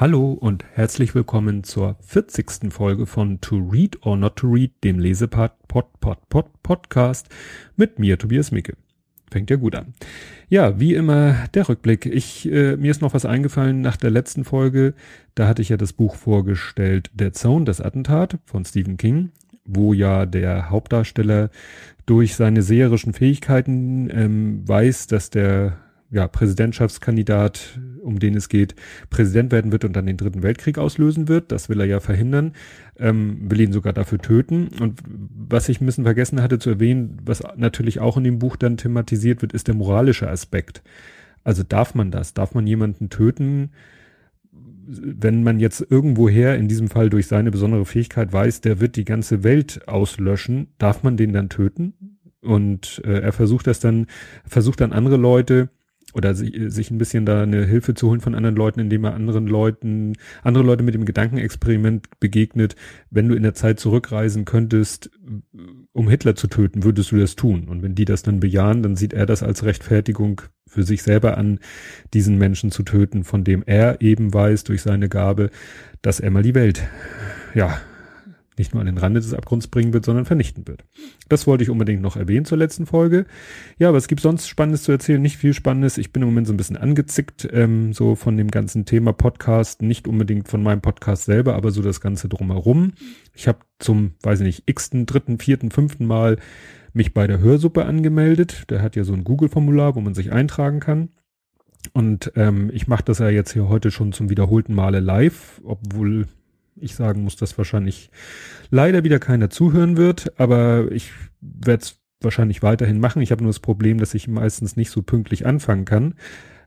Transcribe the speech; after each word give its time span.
Hallo 0.00 0.30
und 0.30 0.64
herzlich 0.74 1.16
willkommen 1.16 1.64
zur 1.64 1.96
40. 2.02 2.72
Folge 2.72 3.04
von 3.04 3.40
To 3.40 3.56
Read 3.56 4.06
or 4.06 4.16
Not 4.16 4.36
to 4.36 4.46
Read, 4.46 4.70
dem 4.84 5.00
Lesepart 5.00 5.66
Pod 5.66 5.86
Pod 5.98 6.18
Pod 6.28 6.46
Podcast 6.62 7.28
mit 7.74 7.98
mir, 7.98 8.16
Tobias 8.16 8.52
Micke. 8.52 8.76
Fängt 9.28 9.50
ja 9.50 9.56
gut 9.56 9.74
an. 9.74 9.94
Ja, 10.48 10.78
wie 10.78 10.94
immer 10.94 11.48
der 11.52 11.68
Rückblick. 11.68 12.06
Ich, 12.06 12.48
äh, 12.48 12.76
mir 12.76 12.92
ist 12.92 13.02
noch 13.02 13.12
was 13.12 13.26
eingefallen 13.26 13.80
nach 13.80 13.96
der 13.96 14.10
letzten 14.10 14.44
Folge. 14.44 14.94
Da 15.34 15.48
hatte 15.48 15.62
ich 15.62 15.70
ja 15.70 15.76
das 15.76 15.92
Buch 15.92 16.14
vorgestellt, 16.14 17.10
Der 17.14 17.32
Zone, 17.32 17.64
das 17.64 17.80
Attentat 17.80 18.38
von 18.44 18.64
Stephen 18.64 18.98
King, 18.98 19.32
wo 19.64 19.94
ja 19.94 20.26
der 20.26 20.70
Hauptdarsteller 20.70 21.50
durch 22.06 22.36
seine 22.36 22.62
seherischen 22.62 23.14
Fähigkeiten 23.14 24.08
ähm, 24.12 24.62
weiß, 24.64 25.08
dass 25.08 25.30
der 25.30 25.76
ja, 26.10 26.26
Präsidentschaftskandidat, 26.26 27.78
um 28.02 28.18
den 28.18 28.34
es 28.34 28.48
geht, 28.48 28.74
Präsident 29.10 29.52
werden 29.52 29.72
wird 29.72 29.84
und 29.84 29.94
dann 29.94 30.06
den 30.06 30.16
dritten 30.16 30.42
Weltkrieg 30.42 30.78
auslösen 30.78 31.28
wird. 31.28 31.52
Das 31.52 31.68
will 31.68 31.80
er 31.80 31.86
ja 31.86 32.00
verhindern, 32.00 32.52
ähm, 32.98 33.50
will 33.50 33.60
ihn 33.60 33.72
sogar 33.72 33.92
dafür 33.92 34.18
töten. 34.18 34.68
Und 34.80 35.00
was 35.06 35.68
ich 35.68 35.80
ein 35.80 35.86
bisschen 35.86 36.04
vergessen 36.04 36.42
hatte 36.42 36.58
zu 36.58 36.70
erwähnen, 36.70 37.18
was 37.24 37.42
natürlich 37.56 38.00
auch 38.00 38.16
in 38.16 38.24
dem 38.24 38.38
Buch 38.38 38.56
dann 38.56 38.78
thematisiert 38.78 39.42
wird, 39.42 39.52
ist 39.52 39.68
der 39.68 39.74
moralische 39.74 40.30
Aspekt. 40.30 40.82
Also 41.44 41.62
darf 41.62 41.94
man 41.94 42.10
das? 42.10 42.32
Darf 42.34 42.54
man 42.54 42.66
jemanden 42.66 43.10
töten, 43.10 43.70
wenn 44.90 45.42
man 45.42 45.60
jetzt 45.60 45.84
irgendwoher, 45.90 46.56
in 46.56 46.68
diesem 46.68 46.88
Fall 46.88 47.10
durch 47.10 47.26
seine 47.26 47.50
besondere 47.50 47.84
Fähigkeit 47.84 48.32
weiß, 48.32 48.62
der 48.62 48.80
wird 48.80 48.96
die 48.96 49.04
ganze 49.04 49.44
Welt 49.44 49.86
auslöschen, 49.86 50.68
darf 50.78 51.02
man 51.02 51.18
den 51.18 51.34
dann 51.34 51.50
töten? 51.50 51.92
Und 52.40 53.02
äh, 53.04 53.20
er 53.20 53.32
versucht 53.32 53.66
das 53.66 53.80
dann, 53.80 54.06
versucht 54.46 54.80
dann 54.80 54.92
andere 54.92 55.18
Leute, 55.18 55.68
oder 56.14 56.34
sich, 56.34 56.54
sich 56.72 56.90
ein 56.90 56.98
bisschen 56.98 57.26
da 57.26 57.42
eine 57.42 57.64
Hilfe 57.64 57.94
zu 57.94 58.08
holen 58.08 58.20
von 58.20 58.34
anderen 58.34 58.56
Leuten, 58.56 58.80
indem 58.80 59.04
er 59.04 59.14
anderen 59.14 59.46
Leuten, 59.46 60.14
andere 60.42 60.64
Leute 60.64 60.82
mit 60.82 60.94
dem 60.94 61.04
Gedankenexperiment 61.04 62.08
begegnet, 62.18 62.76
wenn 63.10 63.28
du 63.28 63.34
in 63.34 63.42
der 63.42 63.54
Zeit 63.54 63.78
zurückreisen 63.78 64.44
könntest, 64.44 65.10
um 65.92 66.08
Hitler 66.08 66.34
zu 66.34 66.46
töten, 66.46 66.84
würdest 66.84 67.12
du 67.12 67.18
das 67.18 67.36
tun. 67.36 67.68
Und 67.68 67.82
wenn 67.82 67.94
die 67.94 68.04
das 68.04 68.22
dann 68.22 68.40
bejahen, 68.40 68.82
dann 68.82 68.96
sieht 68.96 69.12
er 69.12 69.26
das 69.26 69.42
als 69.42 69.64
Rechtfertigung 69.64 70.40
für 70.66 70.82
sich 70.82 71.02
selber 71.02 71.36
an, 71.36 71.58
diesen 72.14 72.38
Menschen 72.38 72.70
zu 72.70 72.82
töten, 72.82 73.24
von 73.24 73.44
dem 73.44 73.62
er 73.66 74.00
eben 74.00 74.32
weiß 74.32 74.64
durch 74.64 74.82
seine 74.82 75.08
Gabe, 75.08 75.50
dass 76.02 76.20
er 76.20 76.30
mal 76.30 76.42
die 76.42 76.54
Welt, 76.54 76.82
ja, 77.54 77.80
nicht 78.58 78.74
nur 78.74 78.80
an 78.80 78.86
den 78.86 78.98
Rande 78.98 79.20
des 79.20 79.34
Abgrunds 79.34 79.68
bringen 79.68 79.92
wird, 79.92 80.04
sondern 80.04 80.24
vernichten 80.24 80.66
wird. 80.66 80.84
Das 81.28 81.46
wollte 81.46 81.64
ich 81.64 81.70
unbedingt 81.70 82.02
noch 82.02 82.16
erwähnen 82.16 82.44
zur 82.44 82.58
letzten 82.58 82.86
Folge. 82.86 83.26
Ja, 83.78 83.88
aber 83.88 83.98
es 83.98 84.08
gibt 84.08 84.20
sonst 84.20 84.48
Spannendes 84.48 84.82
zu 84.82 84.92
erzählen, 84.92 85.20
nicht 85.20 85.36
viel 85.36 85.54
Spannendes. 85.54 85.98
Ich 85.98 86.12
bin 86.12 86.22
im 86.22 86.28
Moment 86.28 86.46
so 86.46 86.52
ein 86.52 86.56
bisschen 86.56 86.76
angezickt, 86.76 87.48
ähm, 87.52 87.92
so 87.92 88.14
von 88.14 88.36
dem 88.36 88.50
ganzen 88.50 88.84
Thema 88.84 89.12
Podcast, 89.12 89.82
nicht 89.82 90.08
unbedingt 90.08 90.48
von 90.48 90.62
meinem 90.62 90.80
Podcast 90.80 91.24
selber, 91.24 91.54
aber 91.54 91.70
so 91.70 91.82
das 91.82 92.00
Ganze 92.00 92.28
drumherum. 92.28 92.92
Ich 93.34 93.48
habe 93.48 93.58
zum, 93.78 94.12
weiß 94.22 94.40
ich 94.40 94.46
nicht, 94.46 94.62
x-ten, 94.66 95.06
dritten, 95.06 95.38
vierten, 95.38 95.70
fünften 95.70 96.06
Mal 96.06 96.38
mich 96.92 97.14
bei 97.14 97.26
der 97.26 97.38
Hörsuppe 97.38 97.84
angemeldet. 97.84 98.64
Der 98.70 98.82
hat 98.82 98.96
ja 98.96 99.04
so 99.04 99.12
ein 99.12 99.24
Google-Formular, 99.24 99.94
wo 99.94 100.00
man 100.00 100.14
sich 100.14 100.32
eintragen 100.32 100.80
kann. 100.80 101.10
Und 101.92 102.32
ähm, 102.36 102.70
ich 102.72 102.88
mache 102.88 103.04
das 103.04 103.18
ja 103.18 103.28
jetzt 103.28 103.52
hier 103.52 103.68
heute 103.68 103.90
schon 103.90 104.12
zum 104.12 104.30
wiederholten 104.30 104.74
Male 104.74 105.00
live, 105.00 105.60
obwohl 105.64 106.26
ich 106.80 106.94
sagen 106.94 107.22
muss, 107.22 107.36
dass 107.36 107.58
wahrscheinlich 107.58 108.10
leider 108.70 109.04
wieder 109.04 109.18
keiner 109.18 109.50
zuhören 109.50 109.96
wird, 109.96 110.38
aber 110.38 110.90
ich 110.92 111.12
werde 111.40 111.82
es 111.82 112.00
wahrscheinlich 112.20 112.62
weiterhin 112.62 113.00
machen. 113.00 113.22
Ich 113.22 113.30
habe 113.30 113.42
nur 113.42 113.50
das 113.50 113.60
Problem, 113.60 113.98
dass 113.98 114.14
ich 114.14 114.28
meistens 114.28 114.76
nicht 114.76 114.90
so 114.90 115.02
pünktlich 115.02 115.46
anfangen 115.46 115.84
kann. 115.84 116.14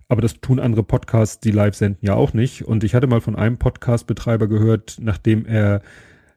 Aber 0.07 0.21
das 0.21 0.41
tun 0.41 0.59
andere 0.59 0.83
Podcasts, 0.83 1.39
die 1.39 1.51
live 1.51 1.75
senden, 1.75 2.05
ja 2.05 2.15
auch 2.15 2.33
nicht. 2.33 2.65
Und 2.65 2.83
ich 2.83 2.95
hatte 2.95 3.07
mal 3.07 3.21
von 3.21 3.35
einem 3.35 3.57
Podcast-Betreiber 3.57 4.47
gehört, 4.47 4.97
nachdem 4.99 5.45
er 5.45 5.81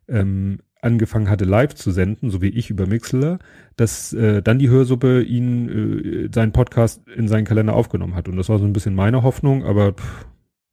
ähm, 0.08 0.60
angefangen 0.80 1.28
hatte, 1.28 1.44
live 1.44 1.74
zu 1.74 1.90
senden, 1.90 2.30
so 2.30 2.42
wie 2.42 2.50
ich 2.50 2.70
über 2.70 2.86
Mixler, 2.86 3.38
dass 3.76 4.12
äh, 4.12 4.42
dann 4.42 4.58
die 4.58 4.68
Hörsuppe 4.68 5.22
ihn 5.22 6.26
äh, 6.26 6.28
seinen 6.32 6.52
Podcast 6.52 7.08
in 7.08 7.26
seinen 7.26 7.46
Kalender 7.46 7.74
aufgenommen 7.74 8.14
hat. 8.14 8.28
Und 8.28 8.36
das 8.36 8.48
war 8.48 8.58
so 8.58 8.64
ein 8.64 8.72
bisschen 8.72 8.94
meine 8.94 9.22
Hoffnung, 9.22 9.64
aber 9.64 9.94
pff, 9.94 10.26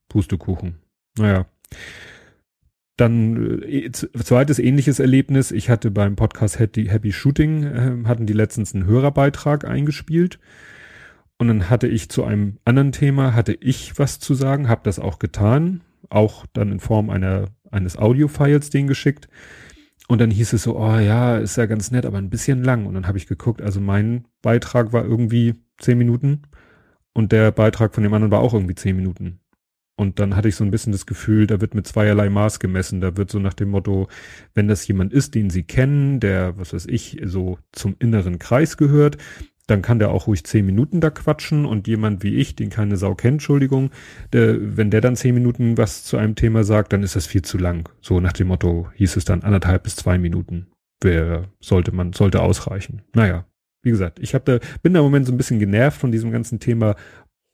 Pustekuchen. 0.10 0.76
Naja. 1.18 1.46
Dann 3.02 3.64
äh, 3.64 3.92
zweites 3.92 4.60
ähnliches 4.60 5.00
Erlebnis. 5.00 5.52
Ich 5.52 5.72
hatte 5.72 5.90
beim 5.90 6.16
Podcast 6.16 6.60
Happy, 6.60 6.86
Happy 6.86 7.12
Shooting, 7.12 7.64
äh, 7.64 8.08
hatten 8.08 8.28
die 8.28 8.34
letztens 8.34 8.76
einen 8.76 8.86
Hörerbeitrag 8.86 9.66
eingespielt. 9.66 10.38
Und 11.40 11.48
dann 11.48 11.68
hatte 11.72 11.88
ich 11.88 12.10
zu 12.10 12.24
einem 12.24 12.60
anderen 12.64 12.92
Thema, 12.92 13.34
hatte 13.34 13.54
ich 13.54 13.98
was 13.98 14.20
zu 14.20 14.36
sagen, 14.36 14.70
habe 14.70 14.82
das 14.84 15.00
auch 15.00 15.18
getan. 15.18 15.82
Auch 16.10 16.46
dann 16.54 16.72
in 16.72 16.80
Form 16.80 17.10
einer, 17.10 17.46
eines 17.72 17.98
Audio-Files 17.98 18.70
den 18.70 18.86
geschickt. 18.86 19.28
Und 20.08 20.22
dann 20.22 20.30
hieß 20.30 20.54
es 20.54 20.62
so, 20.62 20.78
oh 20.78 21.00
ja, 21.00 21.38
ist 21.40 21.58
ja 21.58 21.66
ganz 21.66 21.90
nett, 21.90 22.06
aber 22.06 22.20
ein 22.20 22.30
bisschen 22.30 22.64
lang. 22.64 22.86
Und 22.86 22.94
dann 22.94 23.08
habe 23.08 23.18
ich 23.18 23.26
geguckt, 23.26 23.64
also 23.64 23.82
mein 23.82 24.26
Beitrag 24.44 24.94
war 24.94 25.04
irgendwie 25.04 25.56
zehn 25.80 25.98
Minuten 25.98 26.44
und 27.14 27.32
der 27.32 27.52
Beitrag 27.52 27.96
von 27.96 28.04
dem 28.04 28.14
anderen 28.14 28.32
war 28.32 28.42
auch 28.42 28.54
irgendwie 28.54 28.76
zehn 28.76 28.96
Minuten. 28.96 29.41
Und 29.98 30.20
dann 30.20 30.36
hatte 30.36 30.48
ich 30.48 30.56
so 30.56 30.64
ein 30.64 30.72
bisschen 30.72 30.92
das 30.92 31.06
Gefühl, 31.06 31.48
da 31.48 31.62
wird 31.62 31.76
mit 31.76 31.86
zweierlei 31.86 32.30
Maß 32.30 32.60
gemessen. 32.60 33.02
Da 33.02 33.18
wird 33.18 33.30
so 33.30 33.40
nach 33.40 33.54
dem 33.54 33.70
Motto, 33.70 34.08
wenn 34.56 34.68
das 34.68 34.88
jemand 34.88 35.14
ist, 35.14 35.36
den 35.36 35.50
sie 35.50 35.64
kennen, 35.64 36.20
der, 36.20 36.58
was 36.58 36.74
weiß 36.74 36.88
ich, 36.88 37.22
so 37.24 37.60
zum 37.72 37.96
inneren 38.00 38.40
Kreis 38.40 38.78
gehört, 38.78 39.18
dann 39.68 39.82
kann 39.82 40.00
der 40.00 40.12
auch 40.12 40.28
ruhig 40.28 40.44
zehn 40.44 40.66
Minuten 40.66 41.00
da 41.00 41.10
quatschen 41.10 41.66
und 41.66 41.88
jemand 41.88 42.24
wie 42.24 42.36
ich, 42.36 42.56
den 42.56 42.70
keine 42.70 42.98
Sau 42.98 43.16
kennt, 43.16 43.36
Entschuldigung, 43.36 43.92
der, 44.34 44.58
wenn 44.78 44.92
der 44.92 45.02
dann 45.02 45.16
zehn 45.16 45.34
Minuten 45.34 45.78
was 45.78 46.04
zu 46.04 46.18
einem 46.18 46.36
Thema 46.36 46.64
sagt, 46.64 46.94
dann 46.94 47.04
ist 47.04 47.16
das 47.16 47.28
viel 47.28 47.42
zu 47.42 47.58
lang. 47.58 47.90
So 48.02 48.20
nach 48.20 48.34
dem 48.34 48.48
Motto 48.48 48.90
hieß 48.96 49.16
es 49.18 49.26
dann 49.26 49.44
anderthalb 49.44 49.84
bis 49.84 49.96
zwei 49.96 50.18
Minuten. 50.18 50.68
Wer 51.02 51.50
sollte 51.60 51.92
man, 51.92 52.14
sollte 52.14 52.42
ausreichen. 52.42 53.02
Naja, 53.14 53.46
wie 53.84 53.92
gesagt, 53.92 54.20
ich 54.20 54.36
hab 54.36 54.46
da, 54.46 54.60
bin 54.84 54.94
da 54.94 55.00
im 55.00 55.06
Moment 55.06 55.26
so 55.26 55.32
ein 55.32 55.38
bisschen 55.38 55.60
genervt 55.60 56.00
von 56.00 56.12
diesem 56.12 56.32
ganzen 56.32 56.60
Thema 56.60 56.96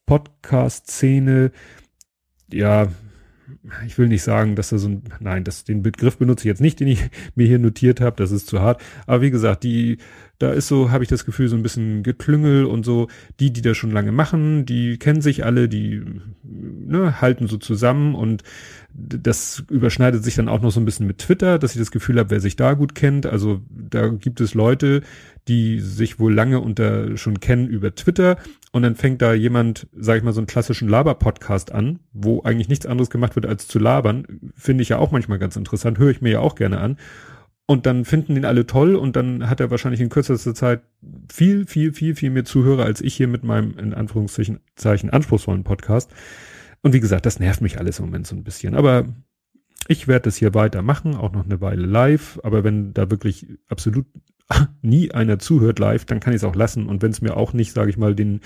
Podcast-Szene 0.08 1.52
ja, 2.52 2.88
ich 3.86 3.98
will 3.98 4.08
nicht 4.08 4.24
sagen, 4.24 4.56
dass 4.56 4.70
da 4.70 4.78
so 4.78 4.90
ein, 4.90 5.04
nein, 5.20 5.44
das, 5.44 5.64
den 5.64 5.82
Begriff 5.82 6.18
benutze 6.18 6.44
ich 6.44 6.48
jetzt 6.48 6.62
nicht, 6.62 6.80
den 6.80 6.88
ich 6.88 7.10
mir 7.36 7.48
hier 7.48 7.60
notiert 7.60 8.02
habe, 8.02 8.16
das 8.18 8.32
ist 8.32 8.48
zu 8.48 8.62
hart. 8.62 8.82
Aber 9.06 9.22
wie 9.22 9.32
gesagt, 9.32 9.64
die, 9.64 9.98
da 10.40 10.52
ist 10.52 10.68
so, 10.68 10.92
habe 10.92 11.04
ich 11.04 11.10
das 11.10 11.26
Gefühl, 11.26 11.48
so 11.48 11.56
ein 11.56 11.64
bisschen 11.64 12.04
Geklüngel 12.04 12.66
und 12.66 12.86
so, 12.86 13.08
die, 13.40 13.52
die 13.52 13.62
das 13.62 13.78
schon 13.78 13.92
lange 13.92 14.12
machen, 14.12 14.66
die 14.66 14.98
kennen 14.98 15.22
sich 15.22 15.46
alle, 15.46 15.70
die 15.70 16.04
ne, 16.88 17.22
halten 17.22 17.48
so 17.48 17.58
zusammen 17.58 18.16
und 18.16 18.44
das 18.94 19.64
überschneidet 19.70 20.24
sich 20.24 20.36
dann 20.36 20.50
auch 20.50 20.62
noch 20.62 20.72
so 20.72 20.80
ein 20.80 20.86
bisschen 20.86 21.06
mit 21.06 21.20
Twitter, 21.20 21.60
dass 21.60 21.74
ich 21.74 21.80
das 21.80 21.92
Gefühl 21.92 22.18
habe, 22.18 22.32
wer 22.32 22.40
sich 22.40 22.56
da 22.56 22.74
gut 22.74 22.96
kennt. 22.96 23.26
Also 23.28 23.62
da 23.70 24.08
gibt 24.08 24.42
es 24.42 24.54
Leute, 24.56 25.02
die 25.48 25.80
sich 25.80 26.20
wohl 26.20 26.34
lange 26.34 26.60
unter 26.60 27.16
schon 27.16 27.40
kennen 27.40 27.68
über 27.68 27.94
Twitter 27.94 28.38
und 28.72 28.82
dann 28.82 28.96
fängt 28.96 29.22
da 29.22 29.34
jemand, 29.34 29.88
sag 29.96 30.18
ich 30.18 30.24
mal, 30.24 30.34
so 30.34 30.40
einen 30.40 30.48
klassischen 30.48 30.90
Laber-Podcast 30.90 31.72
an, 31.72 32.00
wo 32.14 32.42
eigentlich 32.44 32.70
nichts 32.70 32.86
anderes 32.86 33.10
gemacht 33.10 33.36
wird 33.36 33.46
als 33.46 33.68
zu 33.68 33.80
labern. 33.80 34.52
Finde 34.56 34.82
ich 34.82 34.90
ja 34.90 34.98
auch 34.98 35.12
manchmal 35.12 35.40
ganz 35.40 35.56
interessant, 35.56 36.00
höre 36.00 36.12
ich 36.12 36.22
mir 36.22 36.32
ja 36.32 36.40
auch 36.40 36.56
gerne 36.56 36.80
an. 36.80 36.98
Und 37.70 37.86
dann 37.86 38.06
finden 38.06 38.36
den 38.36 38.46
alle 38.46 38.66
toll 38.66 38.96
und 38.96 39.18
dann 39.18 39.50
hat 39.50 39.60
er 39.60 39.70
wahrscheinlich 39.70 40.00
in 40.00 40.08
kürzester 40.08 40.56
Zeit 40.56 40.84
viel, 41.30 41.68
viel, 41.68 41.92
viel, 41.92 42.16
viel 42.16 42.30
mehr 42.30 42.46
Zuhörer 42.46 42.86
als 42.86 43.02
ich 43.02 43.14
hier 43.14 43.28
mit 43.28 43.44
meinem, 43.44 43.78
in 43.78 43.94
Anführungszeichen, 43.94 44.62
Zeichen, 44.76 45.10
anspruchsvollen 45.10 45.66
Podcast. 45.66 46.10
Und 46.82 46.94
wie 46.94 47.00
gesagt, 47.00 47.26
das 47.26 47.40
nervt 47.40 47.62
mich 47.62 47.80
alles 47.80 48.00
im 48.00 48.06
Moment 48.06 48.28
so 48.28 48.36
ein 48.36 48.44
bisschen. 48.44 48.76
Aber 48.76 49.06
ich 49.88 50.08
werde 50.08 50.24
das 50.24 50.36
hier 50.36 50.54
weitermachen, 50.54 51.16
auch 51.16 51.32
noch 51.32 51.46
eine 51.46 51.62
Weile 51.62 51.86
live. 51.86 52.40
Aber 52.44 52.64
wenn 52.64 52.94
da 52.94 53.10
wirklich 53.10 53.48
absolut 53.68 54.06
nie 54.82 55.12
einer 55.12 55.40
zuhört 55.40 55.80
live, 55.80 56.06
dann 56.06 56.20
kann 56.20 56.34
ich 56.34 56.38
es 56.38 56.44
auch 56.44 56.56
lassen. 56.56 56.88
Und 56.88 57.02
wenn 57.02 57.12
es 57.12 57.22
mir 57.22 57.36
auch 57.36 57.54
nicht, 57.54 57.74
sage 57.74 57.90
ich 57.90 57.98
mal, 57.98 58.16
den, 58.16 58.42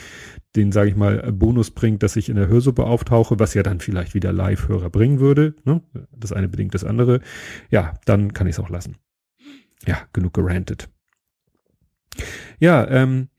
den, 0.56 0.71
sage 0.71 0.89
ich 0.89 0.95
mal, 0.95 1.31
Bonus 1.31 1.71
bringt, 1.71 2.03
dass 2.03 2.15
ich 2.15 2.29
in 2.29 2.35
der 2.35 2.47
Hörsuppe 2.47 2.85
auftauche, 2.85 3.39
was 3.39 3.53
ja 3.53 3.63
dann 3.63 3.79
vielleicht 3.79 4.13
wieder 4.13 4.33
Live-Hörer 4.33 4.89
bringen 4.89 5.19
würde, 5.19 5.56
ne? 5.63 5.81
das 6.11 6.31
eine 6.31 6.47
bedingt 6.47 6.73
das 6.73 6.83
andere, 6.83 7.21
ja, 7.69 7.94
dann 8.06 8.33
kann 8.33 8.47
ich 8.47 8.56
es 8.56 8.59
auch 8.59 8.69
lassen. 8.69 8.97
Ja, 9.85 9.97
genug 10.13 10.33
gerantet. 10.33 10.89
Ja, 12.59 12.88
ähm, 12.88 13.29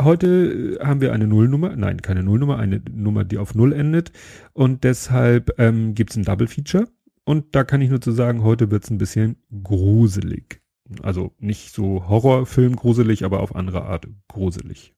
heute 0.00 0.78
haben 0.82 1.00
wir 1.00 1.12
eine 1.12 1.26
Nullnummer, 1.26 1.74
nein, 1.76 2.02
keine 2.02 2.22
Nullnummer, 2.22 2.58
eine 2.58 2.82
Nummer, 2.90 3.24
die 3.24 3.38
auf 3.38 3.54
Null 3.54 3.72
endet. 3.72 4.12
Und 4.52 4.84
deshalb 4.84 5.58
ähm, 5.58 5.94
gibt 5.94 6.10
es 6.10 6.16
ein 6.16 6.24
Double 6.24 6.46
Feature. 6.46 6.88
Und 7.24 7.54
da 7.54 7.64
kann 7.64 7.80
ich 7.80 7.90
nur 7.90 8.00
zu 8.00 8.12
sagen, 8.12 8.42
heute 8.42 8.70
wird 8.70 8.84
es 8.84 8.90
ein 8.90 8.98
bisschen 8.98 9.36
gruselig. 9.62 10.60
Also 11.02 11.32
nicht 11.38 11.72
so 11.72 12.08
Horrorfilm 12.08 12.76
gruselig, 12.76 13.24
aber 13.24 13.40
auf 13.40 13.54
andere 13.56 13.84
Art 13.84 14.06
gruselig. 14.28 14.94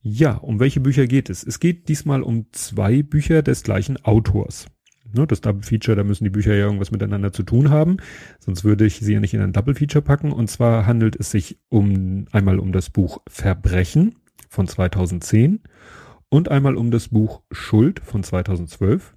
Ja, 0.00 0.34
um 0.34 0.60
welche 0.60 0.80
Bücher 0.80 1.06
geht 1.06 1.30
es? 1.30 1.42
Es 1.42 1.60
geht 1.60 1.88
diesmal 1.88 2.22
um 2.22 2.46
zwei 2.52 3.02
Bücher 3.02 3.42
des 3.42 3.62
gleichen 3.62 4.04
Autors. 4.04 4.66
Ne, 5.12 5.26
das 5.26 5.40
Double 5.40 5.62
Feature, 5.62 5.96
da 5.96 6.04
müssen 6.04 6.24
die 6.24 6.30
Bücher 6.30 6.54
ja 6.54 6.64
irgendwas 6.64 6.90
miteinander 6.90 7.32
zu 7.32 7.42
tun 7.42 7.70
haben, 7.70 7.98
sonst 8.40 8.64
würde 8.64 8.86
ich 8.86 8.96
sie 8.96 9.14
ja 9.14 9.20
nicht 9.20 9.34
in 9.34 9.40
ein 9.40 9.52
Double 9.52 9.74
Feature 9.74 10.02
packen. 10.02 10.32
Und 10.32 10.48
zwar 10.48 10.86
handelt 10.86 11.16
es 11.16 11.30
sich 11.30 11.58
um 11.68 12.26
einmal 12.32 12.58
um 12.58 12.72
das 12.72 12.90
Buch 12.90 13.18
Verbrechen 13.28 14.16
von 14.48 14.66
2010 14.66 15.60
und 16.28 16.50
einmal 16.50 16.76
um 16.76 16.90
das 16.90 17.08
Buch 17.08 17.42
Schuld 17.50 18.00
von 18.00 18.22
2012. 18.22 19.14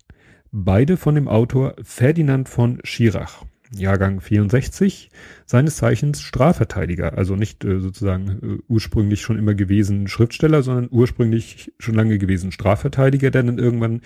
Beide 0.51 0.97
von 0.97 1.15
dem 1.15 1.27
Autor 1.27 1.75
Ferdinand 1.81 2.47
von 2.49 2.79
Schirach. 2.83 3.43
Jahrgang 3.75 4.21
64, 4.21 5.09
seines 5.45 5.75
Zeichens 5.75 6.21
Strafverteidiger, 6.21 7.17
also 7.17 7.35
nicht 7.35 7.65
äh, 7.65 7.79
sozusagen 7.79 8.29
äh, 8.29 8.61
ursprünglich 8.67 9.21
schon 9.21 9.37
immer 9.37 9.55
gewesen 9.55 10.07
Schriftsteller, 10.07 10.63
sondern 10.63 10.87
ursprünglich 10.89 11.73
schon 11.79 11.95
lange 11.95 12.17
gewesen 12.17 12.51
Strafverteidiger, 12.51 13.31
der 13.31 13.43
dann 13.43 13.57
irgendwann 13.57 14.01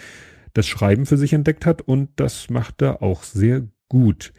das 0.53 0.68
Schreiben 0.68 1.06
für 1.06 1.18
sich 1.18 1.33
entdeckt 1.33 1.65
hat 1.65 1.81
und 1.81 2.09
das 2.15 2.50
macht 2.50 2.81
er 2.81 3.01
auch 3.01 3.24
sehr 3.24 3.63
gut. 3.89 4.33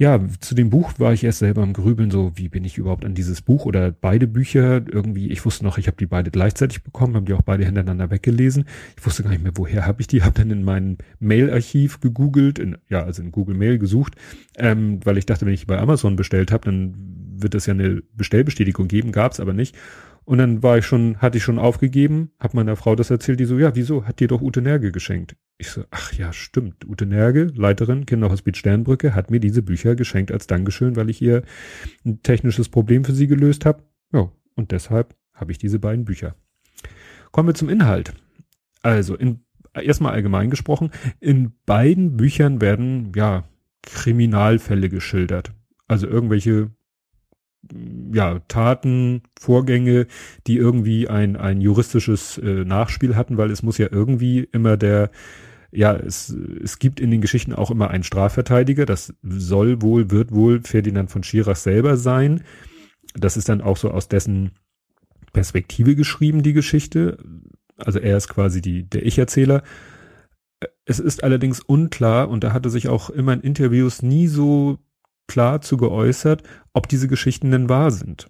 Ja, 0.00 0.20
zu 0.38 0.54
dem 0.54 0.70
Buch 0.70 0.92
war 0.98 1.12
ich 1.12 1.24
erst 1.24 1.40
selber 1.40 1.60
am 1.64 1.72
Grübeln, 1.72 2.12
so 2.12 2.30
wie 2.36 2.48
bin 2.48 2.64
ich 2.64 2.78
überhaupt 2.78 3.04
an 3.04 3.16
dieses 3.16 3.42
Buch 3.42 3.66
oder 3.66 3.90
beide 3.90 4.28
Bücher 4.28 4.80
irgendwie, 4.88 5.28
ich 5.28 5.44
wusste 5.44 5.64
noch, 5.64 5.76
ich 5.76 5.88
habe 5.88 5.96
die 5.96 6.06
beide 6.06 6.30
gleichzeitig 6.30 6.84
bekommen, 6.84 7.16
habe 7.16 7.26
die 7.26 7.32
auch 7.32 7.42
beide 7.42 7.64
hintereinander 7.64 8.08
weggelesen. 8.08 8.64
Ich 8.96 9.04
wusste 9.04 9.24
gar 9.24 9.30
nicht 9.30 9.42
mehr, 9.42 9.56
woher 9.56 9.86
habe 9.86 10.00
ich 10.00 10.06
die, 10.06 10.22
habe 10.22 10.38
dann 10.38 10.52
in 10.52 10.62
meinem 10.62 10.98
Mailarchiv 11.18 11.98
gegoogelt, 11.98 12.60
in, 12.60 12.78
ja, 12.88 13.02
also 13.02 13.22
in 13.22 13.32
Google 13.32 13.56
Mail 13.56 13.78
gesucht, 13.78 14.14
ähm, 14.56 15.00
weil 15.04 15.18
ich 15.18 15.26
dachte, 15.26 15.46
wenn 15.46 15.54
ich 15.54 15.66
bei 15.66 15.78
Amazon 15.78 16.14
bestellt 16.14 16.52
habe, 16.52 16.66
dann 16.66 16.94
wird 17.42 17.56
es 17.56 17.66
ja 17.66 17.74
eine 17.74 18.00
Bestellbestätigung 18.14 18.86
geben, 18.86 19.10
gab 19.10 19.32
es 19.32 19.40
aber 19.40 19.52
nicht. 19.52 19.76
Und 20.28 20.36
dann 20.36 20.62
war 20.62 20.76
ich 20.76 20.84
schon, 20.84 21.16
hatte 21.22 21.38
ich 21.38 21.42
schon 21.42 21.58
aufgegeben, 21.58 22.32
hab 22.38 22.52
meiner 22.52 22.76
Frau 22.76 22.94
das 22.94 23.08
erzählt, 23.08 23.40
die 23.40 23.46
so, 23.46 23.58
ja, 23.58 23.74
wieso, 23.74 24.04
hat 24.04 24.20
dir 24.20 24.28
doch 24.28 24.42
Ute 24.42 24.60
Nerge 24.60 24.92
geschenkt. 24.92 25.36
Ich 25.56 25.70
so, 25.70 25.84
ach 25.90 26.12
ja, 26.12 26.34
stimmt, 26.34 26.86
Ute 26.86 27.06
Nerge, 27.06 27.50
Leiterin 27.56 28.04
Kinderhospiz 28.04 28.58
Sternbrücke, 28.58 29.14
hat 29.14 29.30
mir 29.30 29.40
diese 29.40 29.62
Bücher 29.62 29.96
geschenkt 29.96 30.30
als 30.30 30.46
Dankeschön, 30.46 30.96
weil 30.96 31.08
ich 31.08 31.22
ihr 31.22 31.44
ein 32.04 32.22
technisches 32.22 32.68
Problem 32.68 33.06
für 33.06 33.14
sie 33.14 33.26
gelöst 33.26 33.64
habe. 33.64 33.84
Ja, 34.12 34.30
und 34.54 34.70
deshalb 34.70 35.16
habe 35.32 35.50
ich 35.50 35.56
diese 35.56 35.78
beiden 35.78 36.04
Bücher. 36.04 36.34
Kommen 37.32 37.48
wir 37.48 37.54
zum 37.54 37.70
Inhalt. 37.70 38.12
Also, 38.82 39.16
in, 39.16 39.46
erstmal 39.72 40.12
allgemein 40.12 40.50
gesprochen, 40.50 40.90
in 41.20 41.54
beiden 41.64 42.18
Büchern 42.18 42.60
werden, 42.60 43.12
ja, 43.16 43.44
Kriminalfälle 43.80 44.90
geschildert. 44.90 45.54
Also 45.86 46.06
irgendwelche 46.06 46.70
ja, 48.12 48.38
Taten, 48.48 49.22
Vorgänge, 49.38 50.06
die 50.46 50.56
irgendwie 50.56 51.08
ein, 51.08 51.36
ein 51.36 51.60
juristisches 51.60 52.38
äh, 52.38 52.64
Nachspiel 52.64 53.16
hatten, 53.16 53.36
weil 53.36 53.50
es 53.50 53.62
muss 53.62 53.78
ja 53.78 53.88
irgendwie 53.90 54.48
immer 54.52 54.76
der, 54.76 55.10
ja, 55.70 55.94
es, 55.94 56.34
es 56.62 56.78
gibt 56.78 57.00
in 57.00 57.10
den 57.10 57.20
Geschichten 57.20 57.52
auch 57.52 57.70
immer 57.70 57.90
einen 57.90 58.04
Strafverteidiger, 58.04 58.86
das 58.86 59.14
soll 59.22 59.82
wohl, 59.82 60.10
wird 60.10 60.32
wohl 60.32 60.62
Ferdinand 60.62 61.10
von 61.10 61.22
Schirach 61.22 61.56
selber 61.56 61.96
sein. 61.96 62.42
Das 63.14 63.36
ist 63.36 63.48
dann 63.48 63.60
auch 63.60 63.76
so 63.76 63.90
aus 63.90 64.08
dessen 64.08 64.52
Perspektive 65.32 65.94
geschrieben, 65.94 66.42
die 66.42 66.52
Geschichte. 66.52 67.18
Also 67.76 67.98
er 67.98 68.16
ist 68.16 68.28
quasi 68.28 68.60
die, 68.60 68.88
der 68.88 69.04
Ich-Erzähler. 69.04 69.62
Es 70.84 70.98
ist 70.98 71.22
allerdings 71.22 71.60
unklar 71.60 72.28
und 72.28 72.44
da 72.44 72.52
hatte 72.52 72.70
sich 72.70 72.88
auch 72.88 73.10
immer 73.10 73.34
in 73.34 73.40
Interviews 73.40 74.02
nie 74.02 74.26
so 74.26 74.78
klar 75.28 75.60
zu 75.60 75.76
geäußert, 75.76 76.42
ob 76.72 76.88
diese 76.88 77.06
Geschichten 77.06 77.50
denn 77.52 77.68
wahr 77.68 77.92
sind. 77.92 78.28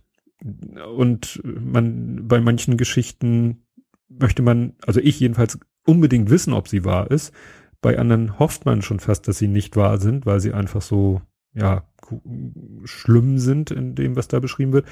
Und 0.96 1.40
man, 1.44 2.28
bei 2.28 2.40
manchen 2.40 2.76
Geschichten 2.76 3.64
möchte 4.08 4.42
man, 4.42 4.74
also 4.86 5.00
ich 5.00 5.18
jedenfalls 5.18 5.58
unbedingt 5.86 6.28
wissen, 6.30 6.52
ob 6.52 6.68
sie 6.68 6.84
wahr 6.84 7.10
ist. 7.10 7.32
Bei 7.80 7.98
anderen 7.98 8.38
hofft 8.38 8.66
man 8.66 8.82
schon 8.82 9.00
fast, 9.00 9.26
dass 9.28 9.38
sie 9.38 9.48
nicht 9.48 9.76
wahr 9.76 9.98
sind, 9.98 10.26
weil 10.26 10.40
sie 10.40 10.52
einfach 10.52 10.82
so, 10.82 11.22
ja, 11.54 11.88
schlimm 12.84 13.38
sind 13.38 13.70
in 13.70 13.94
dem, 13.94 14.16
was 14.16 14.28
da 14.28 14.40
beschrieben 14.40 14.72
wird. 14.72 14.86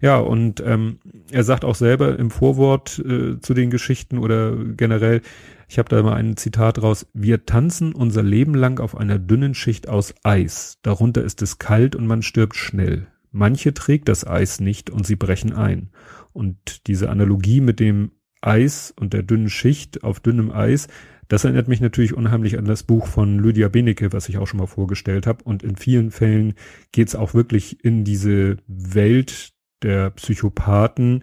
Ja, 0.00 0.18
und 0.18 0.62
ähm, 0.64 0.98
er 1.30 1.44
sagt 1.44 1.64
auch 1.64 1.74
selber 1.74 2.18
im 2.18 2.30
Vorwort 2.30 2.98
äh, 2.98 3.40
zu 3.40 3.54
den 3.54 3.70
Geschichten 3.70 4.18
oder 4.18 4.56
generell, 4.56 5.22
ich 5.68 5.78
habe 5.78 5.88
da 5.88 6.02
mal 6.02 6.14
ein 6.14 6.36
Zitat 6.36 6.82
raus, 6.82 7.06
wir 7.12 7.46
tanzen 7.46 7.94
unser 7.94 8.22
Leben 8.22 8.54
lang 8.54 8.80
auf 8.80 8.96
einer 8.96 9.18
dünnen 9.18 9.54
Schicht 9.54 9.88
aus 9.88 10.14
Eis, 10.22 10.78
darunter 10.82 11.22
ist 11.22 11.42
es 11.42 11.58
kalt 11.58 11.94
und 11.94 12.06
man 12.06 12.22
stirbt 12.22 12.56
schnell. 12.56 13.06
Manche 13.32 13.72
trägt 13.74 14.08
das 14.08 14.26
Eis 14.26 14.60
nicht 14.60 14.90
und 14.90 15.06
sie 15.06 15.16
brechen 15.16 15.52
ein. 15.52 15.90
Und 16.32 16.88
diese 16.88 17.10
Analogie 17.10 17.60
mit 17.60 17.78
dem 17.78 18.10
Eis 18.40 18.92
und 18.98 19.12
der 19.12 19.22
dünnen 19.22 19.50
Schicht 19.50 20.02
auf 20.02 20.20
dünnem 20.20 20.50
Eis, 20.50 20.88
das 21.30 21.44
erinnert 21.44 21.68
mich 21.68 21.80
natürlich 21.80 22.12
unheimlich 22.12 22.58
an 22.58 22.64
das 22.64 22.82
Buch 22.82 23.06
von 23.06 23.38
Lydia 23.38 23.68
Benecke, 23.68 24.12
was 24.12 24.28
ich 24.28 24.36
auch 24.38 24.48
schon 24.48 24.58
mal 24.58 24.66
vorgestellt 24.66 25.28
habe. 25.28 25.44
Und 25.44 25.62
in 25.62 25.76
vielen 25.76 26.10
Fällen 26.10 26.54
geht 26.90 27.06
es 27.06 27.14
auch 27.14 27.34
wirklich 27.34 27.84
in 27.84 28.02
diese 28.02 28.56
Welt 28.66 29.52
der 29.80 30.10
Psychopathen, 30.10 31.22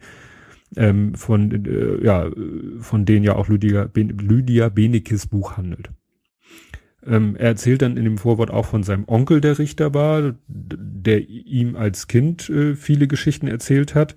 ähm, 0.77 1.13
von, 1.13 1.51
äh, 1.51 2.05
ja, 2.05 2.31
von 2.79 3.03
denen 3.03 3.25
ja 3.25 3.35
auch 3.35 3.49
Lydia, 3.49 3.87
ben, 3.87 4.17
Lydia 4.17 4.69
Benekes 4.69 5.27
Buch 5.27 5.57
handelt. 5.57 5.89
Ähm, 7.05 7.35
er 7.35 7.47
erzählt 7.47 7.81
dann 7.81 7.97
in 7.97 8.05
dem 8.05 8.17
Vorwort 8.17 8.49
auch 8.49 8.65
von 8.65 8.83
seinem 8.83 9.03
Onkel, 9.07 9.41
der 9.41 9.59
Richter 9.59 9.93
war, 9.93 10.35
der 10.47 11.27
ihm 11.27 11.75
als 11.75 12.07
Kind 12.07 12.49
äh, 12.49 12.75
viele 12.75 13.09
Geschichten 13.09 13.47
erzählt 13.47 13.93
hat, 13.93 14.15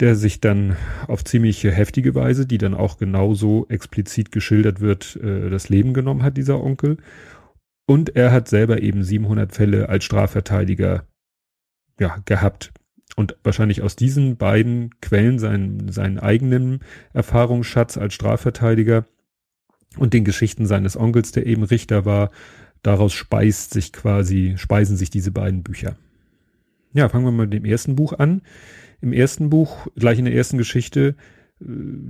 der 0.00 0.16
sich 0.16 0.40
dann 0.40 0.76
auf 1.06 1.24
ziemlich 1.24 1.62
heftige 1.62 2.14
Weise, 2.14 2.46
die 2.46 2.58
dann 2.58 2.74
auch 2.74 2.96
genauso 2.96 3.66
explizit 3.68 4.32
geschildert 4.32 4.80
wird, 4.80 5.16
äh, 5.16 5.50
das 5.50 5.68
Leben 5.68 5.94
genommen 5.94 6.22
hat, 6.22 6.36
dieser 6.36 6.62
Onkel. 6.62 6.96
Und 7.86 8.16
er 8.16 8.32
hat 8.32 8.48
selber 8.48 8.82
eben 8.82 9.02
700 9.02 9.52
Fälle 9.52 9.88
als 9.88 10.04
Strafverteidiger 10.04 11.04
ja, 11.98 12.16
gehabt 12.24 12.72
und 13.16 13.36
wahrscheinlich 13.42 13.82
aus 13.82 13.96
diesen 13.96 14.36
beiden 14.36 14.98
Quellen 15.00 15.38
seinen, 15.38 15.90
seinen 15.92 16.18
eigenen 16.18 16.80
Erfahrungsschatz 17.12 17.98
als 17.98 18.14
Strafverteidiger 18.14 19.04
und 19.98 20.14
den 20.14 20.24
Geschichten 20.24 20.66
seines 20.66 20.96
Onkels, 20.96 21.32
der 21.32 21.46
eben 21.46 21.64
Richter 21.64 22.04
war, 22.04 22.30
daraus 22.82 23.12
speist 23.12 23.74
sich 23.74 23.92
quasi, 23.92 24.54
speisen 24.56 24.96
sich 24.96 25.10
diese 25.10 25.32
beiden 25.32 25.62
Bücher. 25.62 25.96
Ja, 26.92 27.08
fangen 27.08 27.24
wir 27.24 27.32
mal 27.32 27.46
mit 27.46 27.54
dem 27.54 27.64
ersten 27.64 27.96
Buch 27.96 28.14
an. 28.14 28.42
Im 29.00 29.12
ersten 29.12 29.50
Buch, 29.50 29.88
gleich 29.96 30.18
in 30.18 30.26
der 30.26 30.34
ersten 30.34 30.58
Geschichte, 30.58 31.14
äh, 31.60 31.64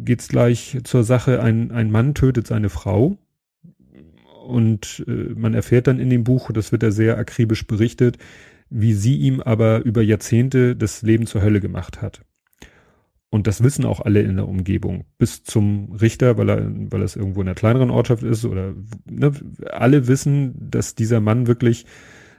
geht's 0.05 0.29
gleich 0.29 0.79
zur 0.85 1.05
Sache, 1.05 1.43
ein, 1.43 1.71
ein 1.71 1.91
Mann 1.91 2.15
tötet 2.15 2.47
seine 2.47 2.69
Frau. 2.69 3.17
Und 4.47 5.05
äh, 5.07 5.35
man 5.35 5.55
erfährt 5.55 5.87
dann 5.87 6.01
in 6.01 6.11
dem 6.11 6.25
Buch, 6.25 6.51
das 6.53 6.73
wird 6.73 6.83
er 6.83 6.93
sehr 6.93 7.19
akribisch 7.19 7.67
berichtet, 7.67 8.19
wie 8.69 8.95
sie 8.95 9.17
ihm 9.17 9.41
aber 9.41 9.85
über 9.85 10.03
Jahrzehnte 10.03 10.77
das 10.77 11.03
Leben 11.03 11.27
zur 11.27 11.43
Hölle 11.43 11.61
gemacht 11.61 12.03
hat. 12.03 12.23
Und 13.31 13.47
das 13.47 13.63
wissen 13.63 13.85
auch 13.85 14.01
alle 14.01 14.23
in 14.23 14.37
der 14.37 14.49
Umgebung. 14.49 15.05
Bis 15.19 15.45
zum 15.45 15.93
Richter, 15.93 16.37
weil 16.37 16.51
er, 16.51 16.69
weil 16.91 17.03
es 17.03 17.15
irgendwo 17.15 17.41
in 17.41 17.49
einer 17.49 17.55
kleineren 17.55 17.91
Ortschaft 17.91 18.25
ist 18.25 18.45
oder 18.45 18.75
ne, 19.09 19.33
alle 19.71 20.09
wissen, 20.09 20.55
dass 20.59 20.97
dieser 20.97 21.21
Mann 21.21 21.47
wirklich 21.47 21.87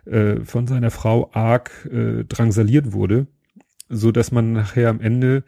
äh, 0.06 0.42
von 0.42 0.68
seiner 0.68 0.92
Frau 0.92 1.30
arg 1.32 1.90
äh, 1.92 2.26
drangsaliert 2.26 2.92
wurde, 2.92 3.28
so 3.92 4.12
dass 4.12 4.32
man 4.32 4.54
nachher 4.54 4.90
am 4.90 5.02
Ende 5.02 5.44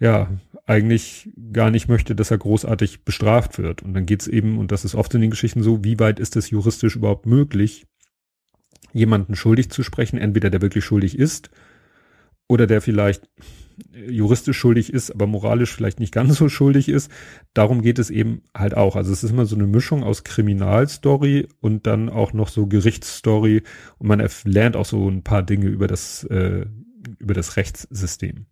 ja 0.00 0.28
eigentlich 0.66 1.30
gar 1.52 1.70
nicht 1.70 1.88
möchte, 1.88 2.14
dass 2.14 2.30
er 2.30 2.38
großartig 2.38 3.04
bestraft 3.04 3.58
wird. 3.58 3.82
Und 3.82 3.94
dann 3.94 4.06
geht's 4.06 4.26
eben, 4.26 4.58
und 4.58 4.70
das 4.70 4.84
ist 4.84 4.94
oft 4.94 5.14
in 5.14 5.20
den 5.20 5.30
Geschichten 5.30 5.62
so, 5.62 5.82
wie 5.82 5.98
weit 5.98 6.20
ist 6.20 6.36
es 6.36 6.50
juristisch 6.50 6.96
überhaupt 6.96 7.26
möglich, 7.26 7.86
jemanden 8.92 9.34
schuldig 9.34 9.70
zu 9.70 9.82
sprechen, 9.82 10.18
entweder 10.18 10.50
der 10.50 10.62
wirklich 10.62 10.84
schuldig 10.84 11.18
ist 11.18 11.50
oder 12.48 12.66
der 12.66 12.80
vielleicht 12.80 13.28
juristisch 13.92 14.58
schuldig 14.58 14.92
ist, 14.92 15.10
aber 15.10 15.26
moralisch 15.26 15.74
vielleicht 15.74 16.00
nicht 16.00 16.12
ganz 16.12 16.36
so 16.36 16.48
schuldig 16.48 16.88
ist. 16.88 17.10
Darum 17.54 17.82
geht 17.82 17.98
es 17.98 18.10
eben 18.10 18.42
halt 18.56 18.76
auch. 18.76 18.96
Also 18.96 19.12
es 19.12 19.22
ist 19.22 19.30
immer 19.30 19.46
so 19.46 19.54
eine 19.54 19.66
Mischung 19.66 20.02
aus 20.02 20.24
Kriminalstory 20.24 21.48
und 21.60 21.86
dann 21.86 22.08
auch 22.08 22.32
noch 22.32 22.48
so 22.48 22.66
Gerichtsstory 22.66 23.62
und 23.98 24.08
man 24.08 24.26
lernt 24.44 24.76
auch 24.76 24.86
so 24.86 25.08
ein 25.08 25.22
paar 25.22 25.42
Dinge 25.42 25.66
über 25.66 25.86
das 25.86 26.24
äh, 26.24 26.66
über 27.18 27.34
das 27.34 27.56
Rechtssystem. 27.56 28.46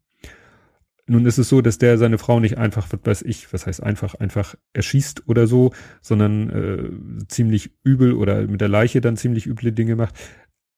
Nun 1.08 1.24
ist 1.24 1.38
es 1.38 1.48
so, 1.48 1.60
dass 1.60 1.78
der 1.78 1.98
seine 1.98 2.18
Frau 2.18 2.40
nicht 2.40 2.58
einfach, 2.58 2.88
was 2.90 3.00
weiß 3.04 3.22
ich, 3.22 3.52
was 3.52 3.66
heißt 3.66 3.82
einfach, 3.82 4.16
einfach 4.16 4.56
erschießt 4.72 5.28
oder 5.28 5.46
so, 5.46 5.72
sondern 6.02 6.50
äh, 6.50 7.26
ziemlich 7.28 7.70
übel 7.84 8.12
oder 8.12 8.46
mit 8.48 8.60
der 8.60 8.68
Leiche 8.68 9.00
dann 9.00 9.16
ziemlich 9.16 9.46
üble 9.46 9.70
Dinge 9.70 9.94
macht. 9.94 10.16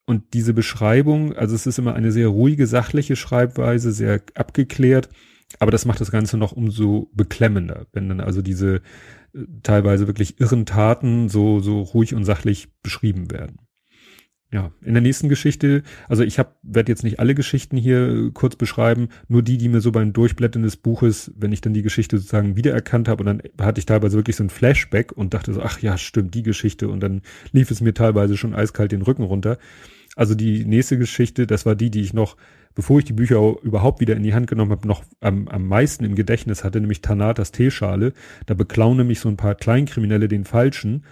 Und 0.05 0.33
diese 0.33 0.53
Beschreibung, 0.53 1.33
also 1.33 1.55
es 1.55 1.65
ist 1.65 1.79
immer 1.79 1.95
eine 1.95 2.11
sehr 2.11 2.27
ruhige, 2.27 2.67
sachliche 2.67 3.15
Schreibweise, 3.15 3.91
sehr 3.91 4.21
abgeklärt, 4.35 5.09
aber 5.57 5.71
das 5.71 5.85
macht 5.85 5.99
das 5.99 6.11
Ganze 6.11 6.37
noch 6.37 6.51
umso 6.51 7.09
beklemmender, 7.13 7.87
wenn 7.91 8.09
dann 8.09 8.21
also 8.21 8.43
diese 8.43 8.81
äh, 9.33 9.45
teilweise 9.63 10.05
wirklich 10.05 10.39
irren 10.39 10.67
Taten 10.67 11.27
so, 11.29 11.59
so 11.59 11.81
ruhig 11.81 12.13
und 12.13 12.23
sachlich 12.23 12.69
beschrieben 12.83 13.31
werden 13.31 13.57
ja, 14.51 14.71
in 14.81 14.93
der 14.93 15.01
nächsten 15.01 15.29
Geschichte, 15.29 15.83
also 16.07 16.23
ich 16.23 16.39
habe 16.39 16.55
werde 16.63 16.91
jetzt 16.91 17.03
nicht 17.03 17.19
alle 17.19 17.35
Geschichten 17.35 17.77
hier 17.77 18.07
äh, 18.09 18.31
kurz 18.33 18.55
beschreiben, 18.55 19.09
nur 19.27 19.43
die, 19.43 19.59
die 19.59 19.69
mir 19.69 19.79
so 19.79 19.91
beim 19.91 20.11
Durchblättern 20.11 20.63
des 20.63 20.75
Buches, 20.75 21.31
wenn 21.37 21.51
ich 21.51 21.61
dann 21.61 21.75
die 21.75 21.83
Geschichte 21.83 22.17
sozusagen 22.17 22.55
wiedererkannt 22.55 23.07
habe 23.07 23.21
und 23.23 23.27
dann 23.27 23.41
hatte 23.63 23.79
ich 23.79 23.85
teilweise 23.85 24.17
wirklich 24.17 24.35
so 24.35 24.43
ein 24.43 24.49
Flashback 24.49 25.11
und 25.11 25.35
dachte 25.35 25.53
so, 25.53 25.61
ach 25.61 25.79
ja, 25.81 25.99
stimmt, 25.99 26.33
die 26.33 26.41
Geschichte 26.41 26.89
und 26.89 26.99
dann 27.01 27.21
lief 27.51 27.69
es 27.69 27.79
mir 27.79 27.93
teilweise 27.93 28.37
schon 28.37 28.55
eiskalt 28.55 28.91
den 28.91 29.03
Rücken 29.03 29.23
runter. 29.23 29.59
Also 30.15 30.33
die 30.33 30.65
nächste 30.65 30.97
Geschichte, 30.97 31.45
das 31.45 31.67
war 31.67 31.75
die, 31.75 31.91
die 31.91 32.01
ich 32.01 32.13
noch, 32.13 32.35
bevor 32.73 32.97
ich 32.97 33.05
die 33.05 33.13
Bücher 33.13 33.55
überhaupt 33.61 34.01
wieder 34.01 34.15
in 34.15 34.23
die 34.23 34.33
Hand 34.33 34.47
genommen 34.47 34.71
habe, 34.71 34.87
noch 34.87 35.03
am, 35.21 35.47
am 35.47 35.67
meisten 35.67 36.03
im 36.03 36.15
Gedächtnis 36.15 36.63
hatte, 36.63 36.81
nämlich 36.81 37.01
Tanatas 37.01 37.51
Teeschale. 37.51 38.13
Da 38.47 38.55
beklauen 38.55 38.97
nämlich 38.97 39.19
so 39.19 39.29
ein 39.29 39.37
paar 39.37 39.53
Kleinkriminelle 39.53 40.27
den 40.27 40.45
Falschen 40.45 41.03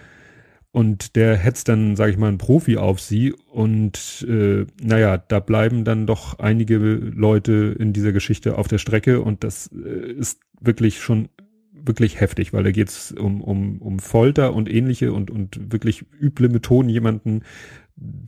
und 0.78 1.16
der 1.16 1.36
hetzt 1.36 1.68
dann, 1.68 1.96
sage 1.96 2.12
ich 2.12 2.18
mal, 2.18 2.28
einen 2.28 2.38
Profi 2.38 2.76
auf 2.76 3.00
sie. 3.00 3.32
Und 3.50 4.24
äh, 4.28 4.64
naja, 4.80 5.18
da 5.18 5.40
bleiben 5.40 5.82
dann 5.82 6.06
doch 6.06 6.38
einige 6.38 6.76
Leute 6.76 7.74
in 7.76 7.92
dieser 7.92 8.12
Geschichte 8.12 8.56
auf 8.56 8.68
der 8.68 8.78
Strecke. 8.78 9.20
Und 9.20 9.42
das 9.42 9.72
äh, 9.72 10.12
ist 10.12 10.38
wirklich 10.60 11.00
schon 11.00 11.30
wirklich 11.72 12.20
heftig, 12.20 12.52
weil 12.52 12.62
da 12.62 12.70
geht 12.70 12.90
es 12.90 13.10
um, 13.10 13.40
um, 13.40 13.82
um 13.82 13.98
Folter 13.98 14.54
und 14.54 14.70
ähnliche 14.72 15.12
und, 15.12 15.32
und 15.32 15.72
wirklich 15.72 16.04
üble 16.20 16.48
Methoden, 16.48 16.88
jemanden 16.88 17.42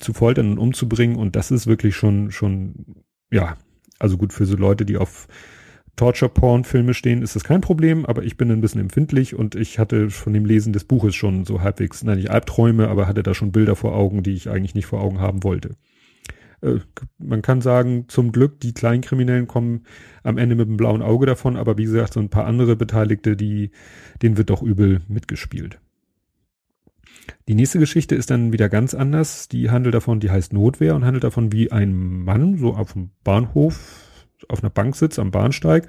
zu 0.01 0.13
foltern 0.13 0.51
und 0.51 0.59
umzubringen. 0.59 1.15
Und 1.15 1.37
das 1.37 1.53
ist 1.53 1.69
wirklich 1.69 1.95
schon, 1.95 2.33
schon, 2.33 3.05
ja, 3.31 3.59
also 4.01 4.17
gut 4.17 4.33
für 4.33 4.45
so 4.45 4.57
Leute, 4.57 4.85
die 4.85 4.97
auf 4.97 5.29
Torture-Porn-Filme 5.97 6.95
stehen, 6.95 7.23
ist 7.23 7.37
das 7.37 7.45
kein 7.45 7.61
Problem, 7.61 8.07
aber 8.07 8.23
ich 8.23 8.37
bin 8.37 8.51
ein 8.51 8.61
bisschen 8.61 8.81
empfindlich 8.81 9.35
und 9.35 9.55
ich 9.55 9.79
hatte 9.79 10.11
von 10.11 10.33
dem 10.33 10.45
Lesen 10.45 10.73
des 10.73 10.85
Buches 10.85 11.15
schon 11.15 11.45
so 11.45 11.61
halbwegs, 11.61 12.03
nein, 12.03 12.19
nicht 12.19 12.31
Albträume, 12.31 12.89
aber 12.89 13.07
hatte 13.07 13.23
da 13.23 13.35
schon 13.35 13.53
Bilder 13.53 13.77
vor 13.77 13.95
Augen, 13.95 14.23
die 14.23 14.33
ich 14.33 14.49
eigentlich 14.49 14.75
nicht 14.75 14.87
vor 14.87 15.01
Augen 15.01 15.21
haben 15.21 15.43
wollte. 15.45 15.77
Äh, 16.63 16.79
man 17.19 17.43
kann 17.43 17.61
sagen, 17.61 18.07
zum 18.09 18.33
Glück, 18.33 18.61
die 18.61 18.73
Kleinkriminellen 18.73 19.47
kommen 19.47 19.85
am 20.23 20.39
Ende 20.39 20.55
mit 20.55 20.69
einem 20.69 20.77
blauen 20.77 21.03
Auge 21.03 21.27
davon, 21.27 21.57
aber 21.57 21.79
wie 21.79 21.85
gesagt, 21.85 22.15
so 22.15 22.21
ein 22.21 22.31
paar 22.31 22.47
andere 22.47 22.77
Beteiligte, 22.77 23.37
die, 23.37 23.71
denen 24.23 24.37
wird 24.37 24.51
doch 24.51 24.63
übel 24.63 25.01
mitgespielt. 25.09 25.81
Die 27.49 27.55
nächste 27.55 27.79
Geschichte 27.79 28.15
ist 28.15 28.31
dann 28.31 28.53
wieder 28.53 28.69
ganz 28.69 28.95
anders. 28.95 29.49
Die 29.49 29.71
handelt 29.71 29.95
davon, 29.95 30.21
die 30.21 30.31
heißt 30.31 30.53
Notwehr 30.53 30.95
und 30.95 31.05
handelt 31.05 31.25
davon, 31.25 31.53
wie 31.53 31.71
ein 31.73 31.95
Mann 32.25 32.57
so 32.57 32.75
auf 32.75 32.93
dem 32.95 33.11
Bahnhof 33.25 34.10
auf 34.49 34.63
einer 34.63 34.71
Bank 34.71 34.97
sitzt 34.97 35.19
am 35.19 35.31
Bahnsteig 35.31 35.89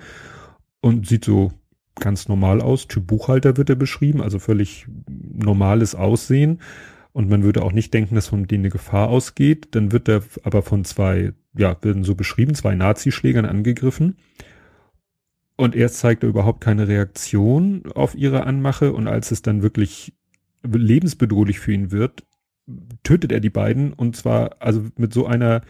und 0.81 1.08
sieht 1.08 1.25
so 1.25 1.51
ganz 1.96 2.27
normal 2.27 2.62
aus. 2.62 2.88
Typ 2.88 3.08
Buchhalter 3.08 3.58
wird 3.58 3.70
er 3.70 3.75
beschrieben, 3.75 4.22
also 4.22 4.39
völlig 4.39 4.88
normales 5.08 5.96
Aussehen. 5.96 6.60
Und 7.13 7.29
man 7.29 7.43
würde 7.43 7.63
auch 7.63 7.74
nicht 7.74 7.93
denken, 7.93 8.15
dass 8.15 8.27
von 8.27 8.48
denen 8.48 8.63
eine 8.63 8.70
Gefahr 8.70 9.10
ausgeht. 9.10 9.70
Dann 9.72 9.91
wird 9.91 10.08
er 10.08 10.24
aber 10.43 10.62
von 10.62 10.86
zwei, 10.86 11.34
ja, 11.53 11.75
werden 11.81 12.03
so 12.03 12.15
beschrieben, 12.15 12.55
zwei 12.55 12.75
Nazischlägern 12.75 13.46
angegriffen. 13.46 14.17
Und 15.58 15.75
erst 15.75 15.98
zeigt 15.98 16.24
er 16.24 16.29
überhaupt 16.29 16.62
keine 16.62 16.88
Reaktion 16.88 17.84
auf 17.93 18.15
ihre 18.15 18.46
Anmache. 18.46 18.93
Und 18.93 19.08
als 19.08 19.31
es 19.31 19.41
dann 19.41 19.62
wirklich 19.62 20.13
lebensbedrohlich 20.63 21.60
für 21.60 21.74
ihn 21.74 21.91
wird, 21.91 22.24
tötet 23.03 23.34
er 23.34 23.41
die 23.41 23.50
beiden. 23.50 23.91
Und 23.91 24.15
zwar 24.15 24.62
also 24.62 24.86
mit 24.96 25.13
so 25.13 25.27
einer 25.27 25.62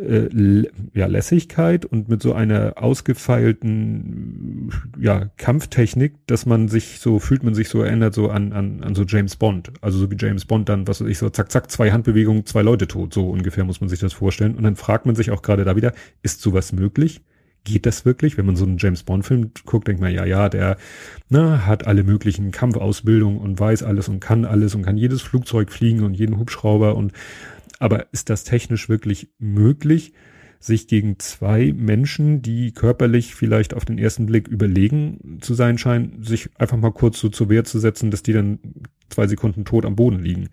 äh, 0.00 0.64
ja, 0.94 1.06
Lässigkeit 1.06 1.84
und 1.84 2.08
mit 2.08 2.22
so 2.22 2.32
einer 2.32 2.74
ausgefeilten 2.76 4.70
ja, 4.98 5.30
Kampftechnik, 5.36 6.14
dass 6.26 6.46
man 6.46 6.68
sich 6.68 7.00
so, 7.00 7.18
fühlt 7.18 7.42
man 7.42 7.54
sich 7.54 7.68
so 7.68 7.82
erinnert 7.82 8.14
so 8.14 8.30
an, 8.30 8.52
an, 8.52 8.82
an 8.82 8.94
so 8.94 9.04
James 9.04 9.36
Bond. 9.36 9.72
Also 9.80 9.98
so 9.98 10.10
wie 10.10 10.16
James 10.18 10.44
Bond 10.46 10.68
dann, 10.68 10.88
was 10.88 11.00
weiß 11.00 11.08
ich, 11.08 11.18
so 11.18 11.28
zack, 11.28 11.52
zack, 11.52 11.70
zwei 11.70 11.90
Handbewegungen, 11.90 12.46
zwei 12.46 12.62
Leute 12.62 12.88
tot. 12.88 13.12
So 13.12 13.28
ungefähr 13.28 13.64
muss 13.64 13.80
man 13.80 13.88
sich 13.88 14.00
das 14.00 14.12
vorstellen. 14.12 14.56
Und 14.56 14.62
dann 14.62 14.76
fragt 14.76 15.06
man 15.06 15.14
sich 15.14 15.30
auch 15.30 15.42
gerade 15.42 15.64
da 15.64 15.76
wieder, 15.76 15.92
ist 16.22 16.40
sowas 16.40 16.72
möglich? 16.72 17.20
Geht 17.64 17.84
das 17.84 18.06
wirklich? 18.06 18.38
Wenn 18.38 18.46
man 18.46 18.56
so 18.56 18.64
einen 18.64 18.78
James 18.78 19.02
Bond 19.02 19.26
Film 19.26 19.50
guckt, 19.66 19.86
denkt 19.86 20.00
man, 20.00 20.14
ja, 20.14 20.24
ja, 20.24 20.48
der 20.48 20.78
na, 21.28 21.66
hat 21.66 21.86
alle 21.86 22.04
möglichen 22.04 22.52
Kampfausbildungen 22.52 23.38
und 23.38 23.60
weiß 23.60 23.82
alles 23.82 24.08
und 24.08 24.20
kann 24.20 24.46
alles 24.46 24.74
und 24.74 24.82
kann 24.82 24.96
jedes 24.96 25.20
Flugzeug 25.20 25.70
fliegen 25.70 26.02
und 26.02 26.14
jeden 26.14 26.38
Hubschrauber 26.38 26.96
und 26.96 27.12
aber 27.80 28.06
ist 28.12 28.30
das 28.30 28.44
technisch 28.44 28.88
wirklich 28.88 29.32
möglich, 29.40 30.12
sich 30.60 30.86
gegen 30.86 31.18
zwei 31.18 31.72
Menschen, 31.72 32.42
die 32.42 32.72
körperlich 32.72 33.34
vielleicht 33.34 33.72
auf 33.74 33.86
den 33.86 33.98
ersten 33.98 34.26
Blick 34.26 34.46
überlegen 34.46 35.38
zu 35.40 35.54
sein 35.54 35.78
scheinen, 35.78 36.22
sich 36.22 36.50
einfach 36.58 36.76
mal 36.76 36.92
kurz 36.92 37.18
so 37.18 37.30
zur 37.30 37.48
Wehr 37.48 37.64
zu 37.64 37.78
setzen, 37.78 38.10
dass 38.10 38.22
die 38.22 38.34
dann 38.34 38.58
zwei 39.08 39.26
Sekunden 39.26 39.64
tot 39.64 39.86
am 39.86 39.96
Boden 39.96 40.20
liegen? 40.20 40.50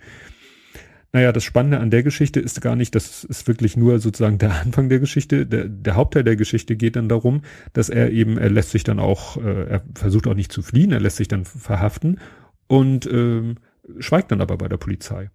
Naja, 1.11 1.33
das 1.33 1.43
Spannende 1.43 1.79
an 1.79 1.91
der 1.91 2.03
Geschichte 2.03 2.39
ist 2.39 2.61
gar 2.61 2.77
nicht, 2.77 2.95
das 2.95 3.25
ist 3.25 3.47
wirklich 3.47 3.75
nur 3.75 3.99
sozusagen 3.99 4.37
der 4.37 4.61
Anfang 4.61 4.87
der 4.87 4.99
Geschichte. 4.99 5.45
Der, 5.45 5.67
der 5.67 5.95
Hauptteil 5.95 6.23
der 6.23 6.37
Geschichte 6.37 6.77
geht 6.77 6.95
dann 6.95 7.09
darum, 7.09 7.41
dass 7.73 7.89
er 7.89 8.11
eben, 8.11 8.37
er 8.37 8.49
lässt 8.49 8.71
sich 8.71 8.85
dann 8.85 8.99
auch, 8.99 9.35
äh, 9.37 9.65
er 9.67 9.83
versucht 9.95 10.27
auch 10.27 10.35
nicht 10.35 10.51
zu 10.51 10.61
fliehen, 10.61 10.93
er 10.93 11.01
lässt 11.01 11.17
sich 11.17 11.27
dann 11.27 11.43
verhaften 11.43 12.19
und 12.67 13.05
ähm, 13.07 13.55
schweigt 13.99 14.31
dann 14.31 14.41
aber 14.41 14.57
bei 14.57 14.69
der 14.69 14.77
Polizei. 14.77 15.29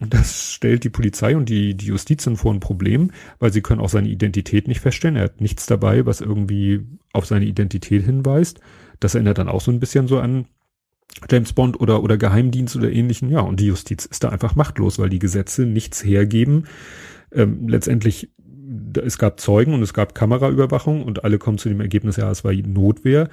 Und 0.00 0.12
das 0.12 0.52
stellt 0.52 0.82
die 0.82 0.90
Polizei 0.90 1.36
und 1.36 1.48
die, 1.48 1.76
die 1.76 1.86
Justiz 1.86 2.24
dann 2.24 2.36
vor 2.36 2.52
ein 2.52 2.60
Problem, 2.60 3.12
weil 3.38 3.52
sie 3.52 3.62
können 3.62 3.80
auch 3.80 3.88
seine 3.88 4.08
Identität 4.08 4.66
nicht 4.66 4.80
feststellen. 4.80 5.16
Er 5.16 5.24
hat 5.24 5.40
nichts 5.40 5.66
dabei, 5.66 6.04
was 6.04 6.20
irgendwie 6.20 6.80
auf 7.12 7.26
seine 7.26 7.44
Identität 7.44 8.04
hinweist. 8.04 8.60
Das 8.98 9.14
erinnert 9.14 9.38
dann 9.38 9.48
auch 9.48 9.60
so 9.60 9.70
ein 9.70 9.80
bisschen 9.80 10.08
so 10.08 10.18
an 10.18 10.46
James 11.30 11.52
Bond 11.52 11.80
oder, 11.80 12.02
oder 12.02 12.16
Geheimdienst 12.16 12.74
oder 12.74 12.90
ähnlichen. 12.90 13.30
Ja, 13.30 13.40
und 13.40 13.60
die 13.60 13.66
Justiz 13.66 14.04
ist 14.04 14.24
da 14.24 14.30
einfach 14.30 14.56
machtlos, 14.56 14.98
weil 14.98 15.10
die 15.10 15.20
Gesetze 15.20 15.64
nichts 15.64 16.04
hergeben. 16.04 16.66
Ähm, 17.32 17.68
letztendlich, 17.68 18.30
es 19.00 19.18
gab 19.18 19.38
Zeugen 19.38 19.74
und 19.74 19.82
es 19.82 19.94
gab 19.94 20.14
Kameraüberwachung 20.16 21.04
und 21.04 21.22
alle 21.22 21.38
kommen 21.38 21.58
zu 21.58 21.68
dem 21.68 21.80
Ergebnis, 21.80 22.16
ja, 22.16 22.30
es 22.30 22.42
war 22.42 22.52
Notwehr. 22.52 23.28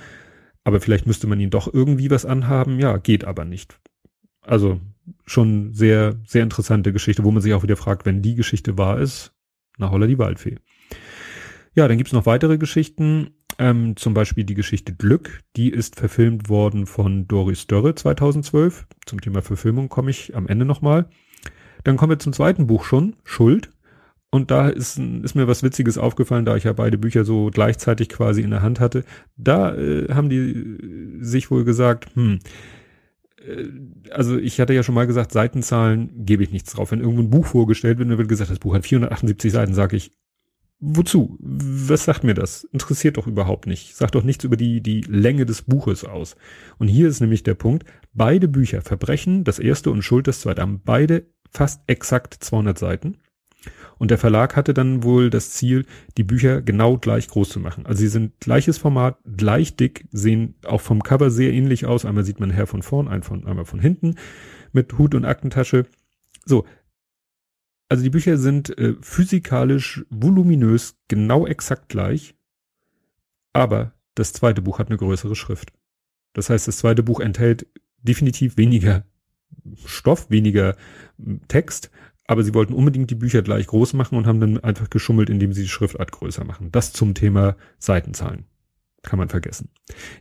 Aber 0.63 0.79
vielleicht 0.79 1.07
müsste 1.07 1.25
man 1.25 1.39
ihnen 1.39 1.49
doch 1.49 1.73
irgendwie 1.73 2.11
was 2.11 2.25
anhaben. 2.25 2.79
Ja, 2.79 2.97
geht 2.97 3.25
aber 3.25 3.45
nicht. 3.45 3.79
Also 4.51 4.81
schon 5.25 5.73
sehr, 5.73 6.19
sehr 6.27 6.43
interessante 6.43 6.91
Geschichte, 6.91 7.23
wo 7.23 7.31
man 7.31 7.41
sich 7.41 7.53
auch 7.53 7.63
wieder 7.63 7.77
fragt, 7.77 8.05
wenn 8.05 8.21
die 8.21 8.35
Geschichte 8.35 8.77
wahr 8.77 8.99
ist, 8.99 9.31
na 9.77 9.91
holla 9.91 10.07
die 10.07 10.17
Waldfee. 10.17 10.57
Ja, 11.73 11.87
dann 11.87 11.97
gibt's 11.97 12.11
noch 12.11 12.25
weitere 12.25 12.57
Geschichten, 12.57 13.29
ähm, 13.59 13.95
zum 13.95 14.13
Beispiel 14.13 14.43
die 14.43 14.53
Geschichte 14.53 14.93
Glück, 14.93 15.39
die 15.55 15.69
ist 15.69 15.95
verfilmt 15.95 16.49
worden 16.49 16.85
von 16.85 17.29
Doris 17.29 17.65
Dörre 17.67 17.95
2012. 17.95 18.87
Zum 19.05 19.21
Thema 19.21 19.41
Verfilmung 19.41 19.87
komme 19.87 20.11
ich 20.11 20.35
am 20.35 20.47
Ende 20.47 20.65
nochmal. 20.65 21.07
Dann 21.85 21.95
kommen 21.95 22.09
wir 22.09 22.19
zum 22.19 22.33
zweiten 22.33 22.67
Buch 22.67 22.83
schon, 22.83 23.15
Schuld. 23.23 23.71
Und 24.31 24.51
da 24.51 24.67
ist, 24.67 24.99
ist 24.99 25.33
mir 25.33 25.47
was 25.47 25.63
Witziges 25.63 25.97
aufgefallen, 25.97 26.43
da 26.43 26.57
ich 26.57 26.65
ja 26.65 26.73
beide 26.73 26.97
Bücher 26.97 27.23
so 27.23 27.51
gleichzeitig 27.53 28.09
quasi 28.09 28.41
in 28.41 28.49
der 28.49 28.61
Hand 28.61 28.81
hatte. 28.81 29.05
Da 29.37 29.73
äh, 29.75 30.13
haben 30.13 30.29
die 30.29 31.21
sich 31.21 31.49
wohl 31.51 31.63
gesagt, 31.63 32.13
hm, 32.15 32.39
also 34.11 34.37
ich 34.37 34.59
hatte 34.59 34.73
ja 34.73 34.83
schon 34.83 34.95
mal 34.95 35.07
gesagt, 35.07 35.31
Seitenzahlen 35.31 36.25
gebe 36.25 36.43
ich 36.43 36.51
nichts 36.51 36.73
drauf. 36.73 36.91
Wenn 36.91 36.99
irgendwo 37.01 37.21
ein 37.21 37.29
Buch 37.29 37.45
vorgestellt 37.45 37.97
wird, 37.97 38.09
dann 38.09 38.17
wird 38.17 38.29
gesagt, 38.29 38.51
das 38.51 38.59
Buch 38.59 38.73
hat 38.73 38.85
478 38.85 39.51
Seiten, 39.51 39.73
sage 39.73 39.97
ich, 39.97 40.13
wozu? 40.79 41.37
Was 41.39 42.05
sagt 42.05 42.23
mir 42.23 42.33
das? 42.33 42.63
Interessiert 42.65 43.17
doch 43.17 43.27
überhaupt 43.27 43.67
nicht. 43.67 43.95
Sagt 43.95 44.15
doch 44.15 44.23
nichts 44.23 44.43
über 44.43 44.57
die, 44.57 44.81
die 44.81 45.01
Länge 45.01 45.45
des 45.45 45.61
Buches 45.61 46.03
aus. 46.03 46.35
Und 46.77 46.87
hier 46.87 47.07
ist 47.07 47.21
nämlich 47.21 47.43
der 47.43 47.53
Punkt, 47.53 47.85
beide 48.13 48.47
Bücher, 48.47 48.81
Verbrechen, 48.81 49.43
das 49.43 49.59
erste 49.59 49.91
und 49.91 50.01
Schuld, 50.01 50.27
das 50.27 50.41
zweite, 50.41 50.61
haben 50.61 50.81
beide 50.83 51.27
fast 51.51 51.81
exakt 51.87 52.35
200 52.39 52.77
Seiten. 52.77 53.17
Und 54.01 54.09
der 54.09 54.17
Verlag 54.17 54.55
hatte 54.55 54.73
dann 54.73 55.03
wohl 55.03 55.29
das 55.29 55.51
Ziel, 55.51 55.85
die 56.17 56.23
Bücher 56.23 56.63
genau 56.63 56.97
gleich 56.97 57.27
groß 57.27 57.49
zu 57.49 57.59
machen. 57.59 57.85
Also 57.85 57.99
sie 57.99 58.07
sind 58.07 58.39
gleiches 58.39 58.79
Format, 58.79 59.19
gleich 59.37 59.75
dick, 59.75 60.07
sehen 60.11 60.55
auch 60.65 60.81
vom 60.81 61.03
Cover 61.03 61.29
sehr 61.29 61.53
ähnlich 61.53 61.85
aus. 61.85 62.03
Einmal 62.03 62.23
sieht 62.23 62.39
man 62.39 62.49
Herr 62.49 62.65
von 62.65 62.81
vorn, 62.81 63.07
ein 63.07 63.21
von, 63.21 63.45
einmal 63.45 63.65
von 63.65 63.79
hinten 63.79 64.15
mit 64.71 64.97
Hut 64.97 65.13
und 65.13 65.23
Aktentasche. 65.23 65.85
So. 66.45 66.65
Also 67.89 68.03
die 68.03 68.09
Bücher 68.09 68.39
sind 68.39 68.75
äh, 68.75 68.95
physikalisch 69.01 70.03
voluminös 70.09 70.97
genau 71.07 71.45
exakt 71.45 71.87
gleich, 71.87 72.33
aber 73.53 73.93
das 74.15 74.33
zweite 74.33 74.63
Buch 74.63 74.79
hat 74.79 74.87
eine 74.87 74.97
größere 74.97 75.35
Schrift. 75.35 75.73
Das 76.33 76.49
heißt, 76.49 76.67
das 76.67 76.77
zweite 76.77 77.03
Buch 77.03 77.19
enthält 77.19 77.67
definitiv 78.01 78.57
weniger 78.57 79.05
Stoff, 79.85 80.31
weniger 80.31 80.75
Text, 81.47 81.91
aber 82.31 82.43
sie 82.43 82.53
wollten 82.53 82.73
unbedingt 82.73 83.11
die 83.11 83.15
Bücher 83.15 83.41
gleich 83.41 83.67
groß 83.67 83.91
machen 83.91 84.17
und 84.17 84.25
haben 84.25 84.39
dann 84.39 84.57
einfach 84.57 84.89
geschummelt, 84.89 85.29
indem 85.29 85.51
sie 85.51 85.63
die 85.63 85.67
Schriftart 85.67 86.13
größer 86.13 86.45
machen. 86.45 86.71
Das 86.71 86.93
zum 86.93 87.13
Thema 87.13 87.57
Seitenzahlen. 87.77 88.45
Kann 89.03 89.19
man 89.19 89.27
vergessen. 89.27 89.67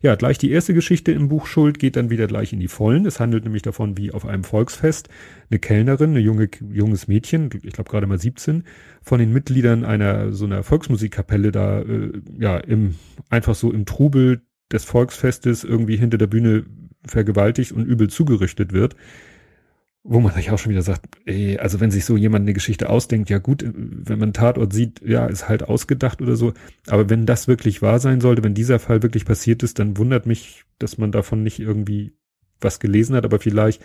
Ja, 0.02 0.16
gleich 0.16 0.36
die 0.36 0.50
erste 0.50 0.74
Geschichte 0.74 1.12
im 1.12 1.28
Buch 1.28 1.46
Schuld 1.46 1.78
geht 1.78 1.94
dann 1.94 2.10
wieder 2.10 2.26
gleich 2.26 2.52
in 2.52 2.58
die 2.58 2.66
Vollen. 2.66 3.06
Es 3.06 3.20
handelt 3.20 3.44
nämlich 3.44 3.62
davon, 3.62 3.96
wie 3.96 4.10
auf 4.10 4.26
einem 4.26 4.42
Volksfest 4.42 5.08
eine 5.50 5.60
Kellnerin, 5.60 6.10
eine 6.10 6.18
junge, 6.18 6.48
junges 6.72 7.06
Mädchen, 7.06 7.48
ich 7.62 7.74
glaube 7.74 7.90
gerade 7.90 8.08
mal 8.08 8.18
17, 8.18 8.64
von 9.02 9.20
den 9.20 9.32
Mitgliedern 9.32 9.84
einer 9.84 10.32
so 10.32 10.46
einer 10.46 10.64
Volksmusikkapelle 10.64 11.52
da 11.52 11.82
äh, 11.82 12.10
ja 12.40 12.56
im 12.56 12.96
einfach 13.28 13.54
so 13.54 13.70
im 13.70 13.86
Trubel 13.86 14.42
des 14.72 14.84
Volksfestes 14.84 15.62
irgendwie 15.62 15.96
hinter 15.96 16.18
der 16.18 16.26
Bühne 16.26 16.64
vergewaltigt 17.06 17.70
und 17.70 17.84
übel 17.84 18.10
zugerichtet 18.10 18.72
wird 18.72 18.96
wo 20.02 20.20
man 20.20 20.32
sich 20.32 20.50
auch 20.50 20.58
schon 20.58 20.72
wieder 20.72 20.82
sagt, 20.82 21.06
ey, 21.26 21.58
also 21.58 21.78
wenn 21.80 21.90
sich 21.90 22.06
so 22.06 22.16
jemand 22.16 22.44
eine 22.44 22.54
Geschichte 22.54 22.88
ausdenkt, 22.88 23.28
ja 23.28 23.38
gut, 23.38 23.64
wenn 23.66 24.18
man 24.18 24.32
Tatort 24.32 24.72
sieht, 24.72 25.02
ja, 25.04 25.26
ist 25.26 25.48
halt 25.48 25.62
ausgedacht 25.62 26.22
oder 26.22 26.36
so. 26.36 26.54
Aber 26.86 27.10
wenn 27.10 27.26
das 27.26 27.48
wirklich 27.48 27.82
wahr 27.82 28.00
sein 28.00 28.20
sollte, 28.20 28.42
wenn 28.42 28.54
dieser 28.54 28.78
Fall 28.78 29.02
wirklich 29.02 29.26
passiert 29.26 29.62
ist, 29.62 29.78
dann 29.78 29.98
wundert 29.98 30.24
mich, 30.24 30.64
dass 30.78 30.96
man 30.96 31.12
davon 31.12 31.42
nicht 31.42 31.60
irgendwie 31.60 32.14
was 32.60 32.80
gelesen 32.80 33.14
hat. 33.14 33.24
Aber 33.24 33.38
vielleicht, 33.38 33.82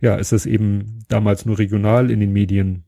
ja, 0.00 0.14
ist 0.14 0.30
das 0.32 0.46
eben 0.46 1.00
damals 1.08 1.44
nur 1.44 1.58
regional 1.58 2.10
in 2.10 2.20
den 2.20 2.32
Medien 2.32 2.84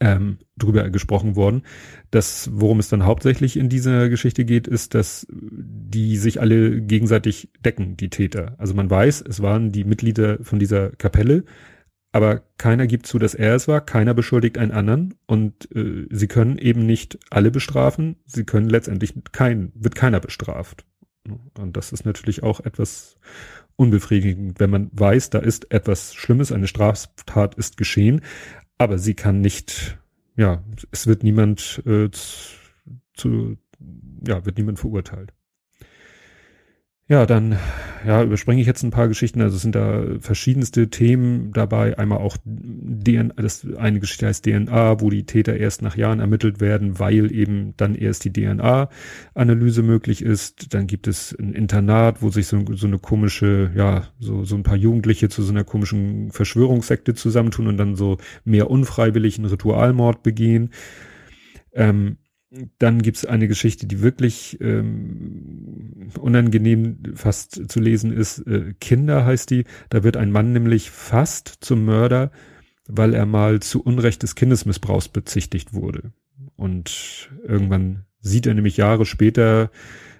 ähm, 0.00 0.38
drüber 0.56 0.90
gesprochen 0.90 1.36
worden. 1.36 1.62
Das, 2.10 2.50
worum 2.52 2.78
es 2.78 2.88
dann 2.88 3.04
hauptsächlich 3.04 3.56
in 3.56 3.68
dieser 3.68 4.08
Geschichte 4.08 4.44
geht, 4.44 4.66
ist, 4.66 4.94
dass 4.94 5.26
die 5.30 6.16
sich 6.16 6.40
alle 6.40 6.80
gegenseitig 6.80 7.50
decken, 7.64 7.96
die 7.96 8.10
Täter. 8.10 8.54
Also 8.58 8.74
man 8.74 8.90
weiß, 8.90 9.22
es 9.22 9.42
waren 9.42 9.72
die 9.72 9.84
Mitglieder 9.84 10.38
von 10.42 10.58
dieser 10.58 10.90
Kapelle, 10.90 11.44
aber 12.12 12.42
keiner 12.58 12.86
gibt 12.86 13.06
zu, 13.06 13.18
dass 13.18 13.34
er 13.34 13.54
es 13.54 13.68
war, 13.68 13.80
keiner 13.80 14.12
beschuldigt 14.12 14.58
einen 14.58 14.72
anderen 14.72 15.14
und 15.26 15.74
äh, 15.74 16.06
sie 16.10 16.28
können 16.28 16.58
eben 16.58 16.84
nicht 16.84 17.18
alle 17.30 17.50
bestrafen, 17.50 18.16
sie 18.26 18.44
können 18.44 18.68
letztendlich 18.68 19.14
kein, 19.32 19.72
wird 19.74 19.94
keiner 19.94 20.20
bestraft. 20.20 20.84
Und 21.58 21.76
das 21.76 21.92
ist 21.92 22.04
natürlich 22.04 22.42
auch 22.42 22.60
etwas 22.60 23.16
unbefriedigend, 23.76 24.60
wenn 24.60 24.70
man 24.70 24.90
weiß, 24.92 25.30
da 25.30 25.38
ist 25.38 25.72
etwas 25.72 26.14
Schlimmes, 26.14 26.52
eine 26.52 26.66
Straftat 26.66 27.54
ist 27.54 27.76
geschehen, 27.76 28.20
aber 28.82 28.98
sie 28.98 29.14
kann 29.14 29.40
nicht, 29.40 29.98
ja, 30.36 30.62
es 30.90 31.06
wird 31.06 31.22
niemand 31.22 31.82
äh, 31.86 32.10
zu, 33.14 33.56
ja, 34.26 34.44
wird 34.44 34.58
niemand 34.58 34.80
verurteilt. 34.80 35.32
Ja, 37.12 37.26
dann 37.26 37.58
ja, 38.06 38.22
überspringe 38.22 38.62
ich 38.62 38.66
jetzt 38.66 38.82
ein 38.82 38.90
paar 38.90 39.06
Geschichten. 39.06 39.42
Also 39.42 39.56
es 39.56 39.60
sind 39.60 39.74
da 39.74 40.02
verschiedenste 40.20 40.88
Themen 40.88 41.52
dabei. 41.52 41.98
Einmal 41.98 42.20
auch 42.20 42.38
DNA, 42.38 43.34
das 43.36 43.66
eine 43.76 44.00
Geschichte 44.00 44.26
heißt 44.28 44.46
DNA, 44.46 44.98
wo 45.02 45.10
die 45.10 45.26
Täter 45.26 45.54
erst 45.54 45.82
nach 45.82 45.94
Jahren 45.94 46.20
ermittelt 46.20 46.62
werden, 46.62 46.98
weil 46.98 47.30
eben 47.30 47.74
dann 47.76 47.96
erst 47.96 48.24
die 48.24 48.32
DNA-Analyse 48.32 49.82
möglich 49.82 50.22
ist. 50.22 50.72
Dann 50.72 50.86
gibt 50.86 51.06
es 51.06 51.36
ein 51.38 51.52
Internat, 51.52 52.22
wo 52.22 52.30
sich 52.30 52.46
so, 52.46 52.64
so 52.72 52.86
eine 52.86 52.98
komische, 52.98 53.70
ja, 53.76 54.04
so, 54.18 54.44
so 54.44 54.56
ein 54.56 54.62
paar 54.62 54.76
Jugendliche 54.76 55.28
zu 55.28 55.42
so 55.42 55.52
einer 55.52 55.64
komischen 55.64 56.30
Verschwörungssekte 56.30 57.12
zusammentun 57.12 57.66
und 57.66 57.76
dann 57.76 57.94
so 57.94 58.16
mehr 58.46 58.70
unfreiwilligen 58.70 59.44
Ritualmord 59.44 60.22
begehen. 60.22 60.70
Ähm, 61.74 62.16
dann 62.78 63.00
gibt's 63.00 63.24
eine 63.24 63.48
Geschichte, 63.48 63.86
die 63.86 64.02
wirklich 64.02 64.60
ähm, 64.60 66.10
unangenehm 66.20 66.98
fast 67.14 67.70
zu 67.70 67.80
lesen 67.80 68.12
ist. 68.12 68.46
Äh, 68.46 68.74
Kinder 68.80 69.24
heißt 69.24 69.50
die. 69.50 69.64
Da 69.88 70.02
wird 70.02 70.16
ein 70.16 70.30
Mann 70.30 70.52
nämlich 70.52 70.90
fast 70.90 71.48
zum 71.60 71.84
Mörder, 71.84 72.30
weil 72.86 73.14
er 73.14 73.24
mal 73.24 73.60
zu 73.60 73.82
Unrecht 73.82 74.22
des 74.22 74.34
Kindesmissbrauchs 74.34 75.08
bezichtigt 75.08 75.72
wurde. 75.72 76.12
Und 76.56 77.30
irgendwann 77.42 78.04
sieht 78.20 78.46
er 78.46 78.54
nämlich 78.54 78.76
Jahre 78.76 79.06
später, 79.06 79.70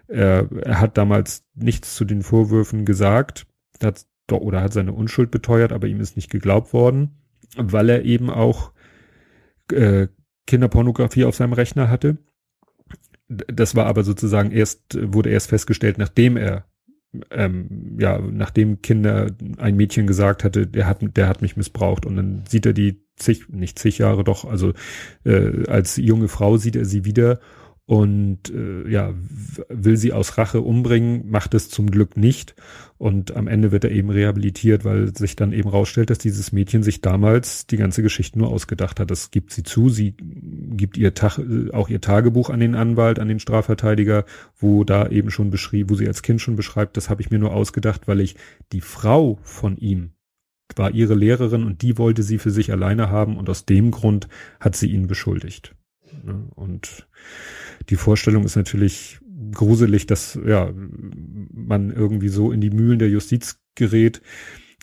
er, 0.08 0.48
er 0.62 0.80
hat 0.80 0.96
damals 0.96 1.44
nichts 1.54 1.94
zu 1.94 2.04
den 2.04 2.22
Vorwürfen 2.22 2.84
gesagt, 2.84 3.46
hat, 3.82 4.06
oder 4.30 4.62
hat 4.62 4.72
seine 4.72 4.92
Unschuld 4.92 5.30
beteuert, 5.30 5.72
aber 5.72 5.86
ihm 5.86 6.00
ist 6.00 6.16
nicht 6.16 6.30
geglaubt 6.30 6.72
worden, 6.72 7.10
weil 7.56 7.90
er 7.90 8.04
eben 8.04 8.30
auch 8.30 8.72
äh, 9.70 10.08
Kinderpornografie 10.46 11.24
auf 11.24 11.36
seinem 11.36 11.52
Rechner 11.52 11.88
hatte. 11.88 12.18
Das 13.28 13.74
war 13.74 13.86
aber 13.86 14.04
sozusagen 14.04 14.50
erst, 14.50 14.98
wurde 15.12 15.30
erst 15.30 15.48
festgestellt, 15.48 15.96
nachdem 15.98 16.36
er, 16.36 16.66
ähm, 17.30 17.96
ja, 17.98 18.18
nachdem 18.18 18.82
Kinder 18.82 19.28
ein 19.58 19.76
Mädchen 19.76 20.06
gesagt 20.06 20.44
hatte, 20.44 20.66
der 20.66 20.86
hat, 20.86 20.98
der 21.16 21.28
hat 21.28 21.40
mich 21.40 21.56
missbraucht 21.56 22.04
und 22.04 22.16
dann 22.16 22.44
sieht 22.48 22.66
er 22.66 22.72
die 22.72 23.02
zig, 23.16 23.48
nicht 23.48 23.78
zig 23.78 23.98
Jahre 23.98 24.24
doch, 24.24 24.44
also 24.44 24.72
äh, 25.24 25.66
als 25.66 25.96
junge 25.96 26.28
Frau 26.28 26.56
sieht 26.58 26.76
er 26.76 26.84
sie 26.84 27.04
wieder 27.04 27.40
und 27.84 28.48
äh, 28.50 28.88
ja, 28.88 29.12
will 29.68 29.96
sie 29.96 30.12
aus 30.12 30.38
Rache 30.38 30.60
umbringen, 30.60 31.28
macht 31.28 31.52
es 31.52 31.68
zum 31.68 31.90
Glück 31.90 32.16
nicht. 32.16 32.54
Und 32.96 33.34
am 33.36 33.48
Ende 33.48 33.72
wird 33.72 33.82
er 33.82 33.90
eben 33.90 34.08
rehabilitiert, 34.08 34.84
weil 34.84 35.14
sich 35.16 35.34
dann 35.34 35.52
eben 35.52 35.68
rausstellt, 35.68 36.08
dass 36.08 36.18
dieses 36.18 36.52
Mädchen 36.52 36.84
sich 36.84 37.00
damals 37.00 37.66
die 37.66 37.76
ganze 37.76 38.02
Geschichte 38.02 38.38
nur 38.38 38.48
ausgedacht 38.48 39.00
hat. 39.00 39.10
Das 39.10 39.32
gibt 39.32 39.52
sie 39.52 39.64
zu. 39.64 39.88
Sie 39.88 40.14
gibt 40.16 40.96
ihr 40.96 41.14
Tag, 41.14 41.40
auch 41.72 41.88
ihr 41.88 42.00
Tagebuch 42.00 42.50
an 42.50 42.60
den 42.60 42.76
Anwalt, 42.76 43.18
an 43.18 43.26
den 43.26 43.40
Strafverteidiger, 43.40 44.26
wo 44.56 44.84
da 44.84 45.08
eben 45.08 45.32
schon 45.32 45.50
beschrieben, 45.50 45.90
wo 45.90 45.94
sie 45.94 46.06
als 46.06 46.22
Kind 46.22 46.40
schon 46.40 46.54
beschreibt, 46.54 46.96
das 46.96 47.10
habe 47.10 47.20
ich 47.20 47.32
mir 47.32 47.40
nur 47.40 47.52
ausgedacht, 47.52 48.06
weil 48.06 48.20
ich 48.20 48.36
die 48.70 48.80
Frau 48.80 49.40
von 49.42 49.76
ihm 49.76 50.12
war 50.76 50.92
ihre 50.92 51.14
Lehrerin 51.14 51.64
und 51.64 51.82
die 51.82 51.98
wollte 51.98 52.22
sie 52.22 52.38
für 52.38 52.50
sich 52.50 52.72
alleine 52.72 53.10
haben 53.10 53.36
und 53.36 53.50
aus 53.50 53.66
dem 53.66 53.90
Grund 53.90 54.28
hat 54.60 54.76
sie 54.76 54.90
ihn 54.90 55.06
beschuldigt. 55.06 55.74
Und 56.54 57.06
die 57.88 57.96
Vorstellung 57.96 58.44
ist 58.44 58.56
natürlich 58.56 59.18
gruselig, 59.52 60.06
dass 60.06 60.38
ja 60.46 60.72
man 61.52 61.90
irgendwie 61.90 62.28
so 62.28 62.52
in 62.52 62.60
die 62.60 62.70
Mühlen 62.70 62.98
der 62.98 63.08
Justiz 63.08 63.60
gerät, 63.74 64.22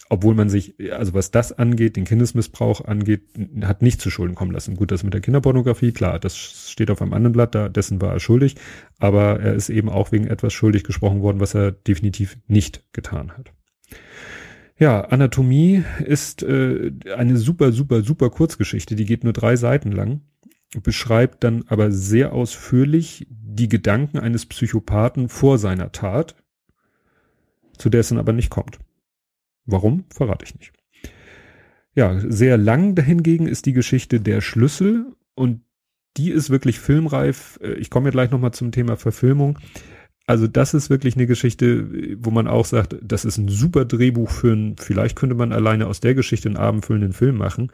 obwohl 0.10 0.34
man 0.34 0.50
sich, 0.50 0.76
also 0.92 1.14
was 1.14 1.30
das 1.30 1.52
angeht, 1.52 1.96
den 1.96 2.06
Kindesmissbrauch 2.06 2.84
angeht, 2.84 3.22
hat 3.62 3.84
nicht 3.84 4.02
zu 4.02 4.10
Schulden 4.10 4.36
kommen 4.36 4.52
lassen. 4.52 4.76
Gut, 4.76 4.92
das 4.92 5.04
mit 5.04 5.14
der 5.14 5.22
Kinderpornografie, 5.22 5.92
klar, 5.92 6.20
das 6.20 6.36
steht 6.36 6.90
auf 6.90 7.02
einem 7.02 7.14
anderen 7.14 7.34
Blatt, 7.34 7.54
da, 7.54 7.70
dessen 7.70 8.02
war 8.02 8.14
er 8.14 8.20
schuldig, 8.20 8.56
aber 8.98 9.40
er 9.40 9.54
ist 9.54 9.70
eben 9.70 9.90
auch 9.90 10.12
wegen 10.12 10.26
etwas 10.26 10.52
schuldig 10.52 10.84
gesprochen 10.84 11.22
worden, 11.22 11.40
was 11.40 11.54
er 11.54 11.72
definitiv 11.72 12.38
nicht 12.48 12.84
getan 12.92 13.32
hat. 13.38 13.54
Ja, 14.80 15.02
Anatomie 15.02 15.84
ist 16.06 16.42
äh, 16.42 16.92
eine 17.16 17.38
super, 17.38 17.72
super, 17.72 18.02
super 18.02 18.30
Kurzgeschichte, 18.30 18.96
die 18.96 19.06
geht 19.06 19.24
nur 19.24 19.34
drei 19.34 19.58
Seiten 19.58 19.92
lang 19.92 20.22
beschreibt 20.84 21.44
dann 21.44 21.64
aber 21.68 21.92
sehr 21.92 22.34
ausführlich 22.34 23.28
die 23.30 23.70
Gedanken 23.70 24.20
eines 24.20 24.46
Psychopathen 24.46 25.30
vor 25.30 25.58
seiner 25.58 25.92
Tat, 25.92 26.36
zu 27.78 27.90
der 27.90 28.02
es 28.02 28.10
dann 28.10 28.20
aber 28.20 28.34
nicht 28.34 28.50
kommt. 28.50 28.80
Warum, 29.66 30.06
verrate 30.10 30.46
ich 30.46 30.56
nicht. 30.56 30.74
Ja, 31.96 32.20
sehr 32.20 32.58
lang 32.58 32.96
dahingegen 32.96 33.48
ist 33.48 33.66
die 33.66 33.74
Geschichte 33.74 34.20
der 34.20 34.42
Schlüssel 34.42 35.16
und 35.36 35.62
die 36.18 36.32
ist 36.32 36.50
wirklich 36.50 36.80
filmreif. 36.80 37.60
Äh, 37.62 37.74
ich 37.74 37.90
komme 37.90 38.08
ja 38.08 38.12
gleich 38.12 38.32
nochmal 38.32 38.54
zum 38.54 38.72
Thema 38.72 38.96
Verfilmung. 38.96 39.60
Also 40.26 40.48
das 40.48 40.76
ist 40.76 40.92
wirklich 40.92 41.16
eine 41.16 41.26
Geschichte, 41.26 41.90
wo 42.24 42.30
man 42.30 42.48
auch 42.48 42.66
sagt, 42.66 42.96
das 43.02 43.26
ist 43.26 43.38
ein 43.38 43.48
super 43.48 43.86
Drehbuch 43.86 44.30
für 44.30 44.54
ein, 44.54 44.76
vielleicht 44.78 45.16
könnte 45.16 45.36
man 45.36 45.52
alleine 45.52 45.88
aus 45.88 46.02
der 46.02 46.14
Geschichte 46.14 46.48
einen 46.48 46.58
abendfüllenden 46.58 47.14
Film 47.14 47.36
machen. 47.36 47.72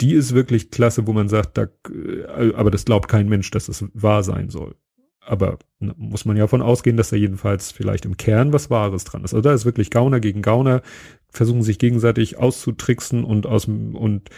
Die 0.00 0.12
ist 0.12 0.34
wirklich 0.34 0.70
klasse, 0.70 1.06
wo 1.06 1.12
man 1.12 1.28
sagt, 1.28 1.56
da, 1.56 1.68
äh, 1.90 2.54
aber 2.54 2.70
das 2.70 2.84
glaubt 2.84 3.08
kein 3.08 3.28
Mensch, 3.28 3.50
dass 3.50 3.68
es 3.68 3.84
wahr 3.94 4.22
sein 4.22 4.50
soll. 4.50 4.76
Aber 5.20 5.58
muss 5.78 6.26
man 6.26 6.36
ja 6.36 6.46
von 6.46 6.60
ausgehen, 6.60 6.96
dass 6.96 7.10
da 7.10 7.16
jedenfalls 7.16 7.72
vielleicht 7.72 8.04
im 8.04 8.16
Kern 8.16 8.52
was 8.52 8.68
Wahres 8.68 9.04
dran 9.04 9.24
ist. 9.24 9.32
Also 9.32 9.40
da 9.40 9.54
ist 9.54 9.64
wirklich 9.64 9.90
Gauner 9.90 10.20
gegen 10.20 10.42
Gauner, 10.42 10.82
versuchen 11.30 11.62
sich 11.62 11.78
gegenseitig 11.78 12.36
auszutricksen 12.36 13.24
und 13.24 13.46
aus 13.46 13.66
und 13.66 14.28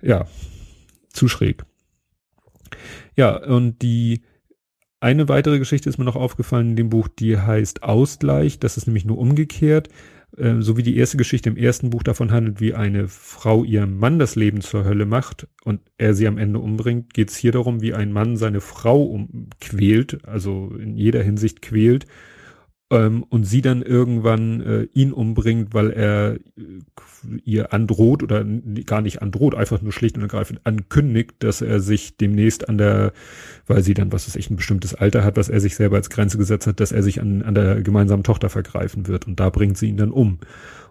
ja, 0.00 0.26
zu 1.08 1.26
schräg. 1.26 1.64
Ja, 3.16 3.36
und 3.44 3.82
die 3.82 4.22
eine 5.00 5.28
weitere 5.28 5.58
Geschichte 5.58 5.88
ist 5.88 5.98
mir 5.98 6.04
noch 6.04 6.16
aufgefallen 6.16 6.70
in 6.70 6.76
dem 6.76 6.88
Buch, 6.90 7.08
die 7.08 7.38
heißt 7.38 7.82
Ausgleich. 7.82 8.58
Das 8.58 8.76
ist 8.76 8.86
nämlich 8.86 9.04
nur 9.04 9.18
umgekehrt. 9.18 9.88
Äh, 10.36 10.60
so 10.60 10.76
wie 10.76 10.82
die 10.82 10.96
erste 10.96 11.16
Geschichte 11.16 11.48
im 11.48 11.56
ersten 11.56 11.90
Buch 11.90 12.02
davon 12.02 12.30
handelt, 12.30 12.60
wie 12.60 12.74
eine 12.74 13.08
Frau 13.08 13.64
ihrem 13.64 13.98
Mann 13.98 14.18
das 14.18 14.36
Leben 14.36 14.60
zur 14.60 14.84
Hölle 14.84 15.06
macht 15.06 15.48
und 15.64 15.80
er 15.98 16.14
sie 16.14 16.26
am 16.26 16.38
Ende 16.38 16.58
umbringt, 16.58 17.14
geht 17.14 17.30
es 17.30 17.36
hier 17.36 17.52
darum, 17.52 17.80
wie 17.82 17.94
ein 17.94 18.12
Mann 18.12 18.36
seine 18.36 18.60
Frau 18.60 19.02
um, 19.02 19.50
quält, 19.60 20.24
also 20.26 20.72
in 20.78 20.96
jeder 20.96 21.22
Hinsicht 21.22 21.62
quält 21.62 22.06
ähm, 22.90 23.24
und 23.24 23.44
sie 23.44 23.62
dann 23.62 23.82
irgendwann 23.82 24.60
äh, 24.60 24.88
ihn 24.94 25.12
umbringt, 25.12 25.74
weil 25.74 25.90
er 25.90 26.34
äh, 26.34 27.40
ihr 27.44 27.72
androht 27.72 28.22
oder 28.22 28.44
gar 28.84 29.00
nicht 29.00 29.22
androht, 29.22 29.56
einfach 29.56 29.82
nur 29.82 29.92
schlicht 29.92 30.16
und 30.16 30.22
ergreifend 30.22 30.60
ankündigt, 30.64 31.34
dass 31.40 31.62
er 31.62 31.80
sich 31.80 32.16
demnächst 32.16 32.68
an 32.68 32.78
der, 32.78 33.12
weil 33.66 33.82
sie 33.82 33.94
dann, 33.94 34.12
was 34.12 34.28
ist 34.28 34.36
echt 34.36 34.50
ein 34.50 34.56
bestimmtes 34.56 34.94
Alter 34.94 35.24
hat, 35.24 35.36
was 35.36 35.48
er 35.48 35.60
sich 35.60 35.74
selber 35.74 35.96
als 35.96 36.10
Grenze 36.10 36.38
gesetzt 36.38 36.68
hat, 36.68 36.78
dass 36.78 36.92
er 36.92 37.02
sich 37.02 37.20
an, 37.20 37.42
an 37.42 37.56
der 37.56 37.82
gemeinsamen 37.82 38.22
Tochter 38.22 38.48
vergreifen 38.48 39.08
wird 39.08 39.26
und 39.26 39.40
da 39.40 39.50
bringt 39.50 39.76
sie 39.76 39.88
ihn 39.88 39.96
dann 39.96 40.12
um. 40.12 40.38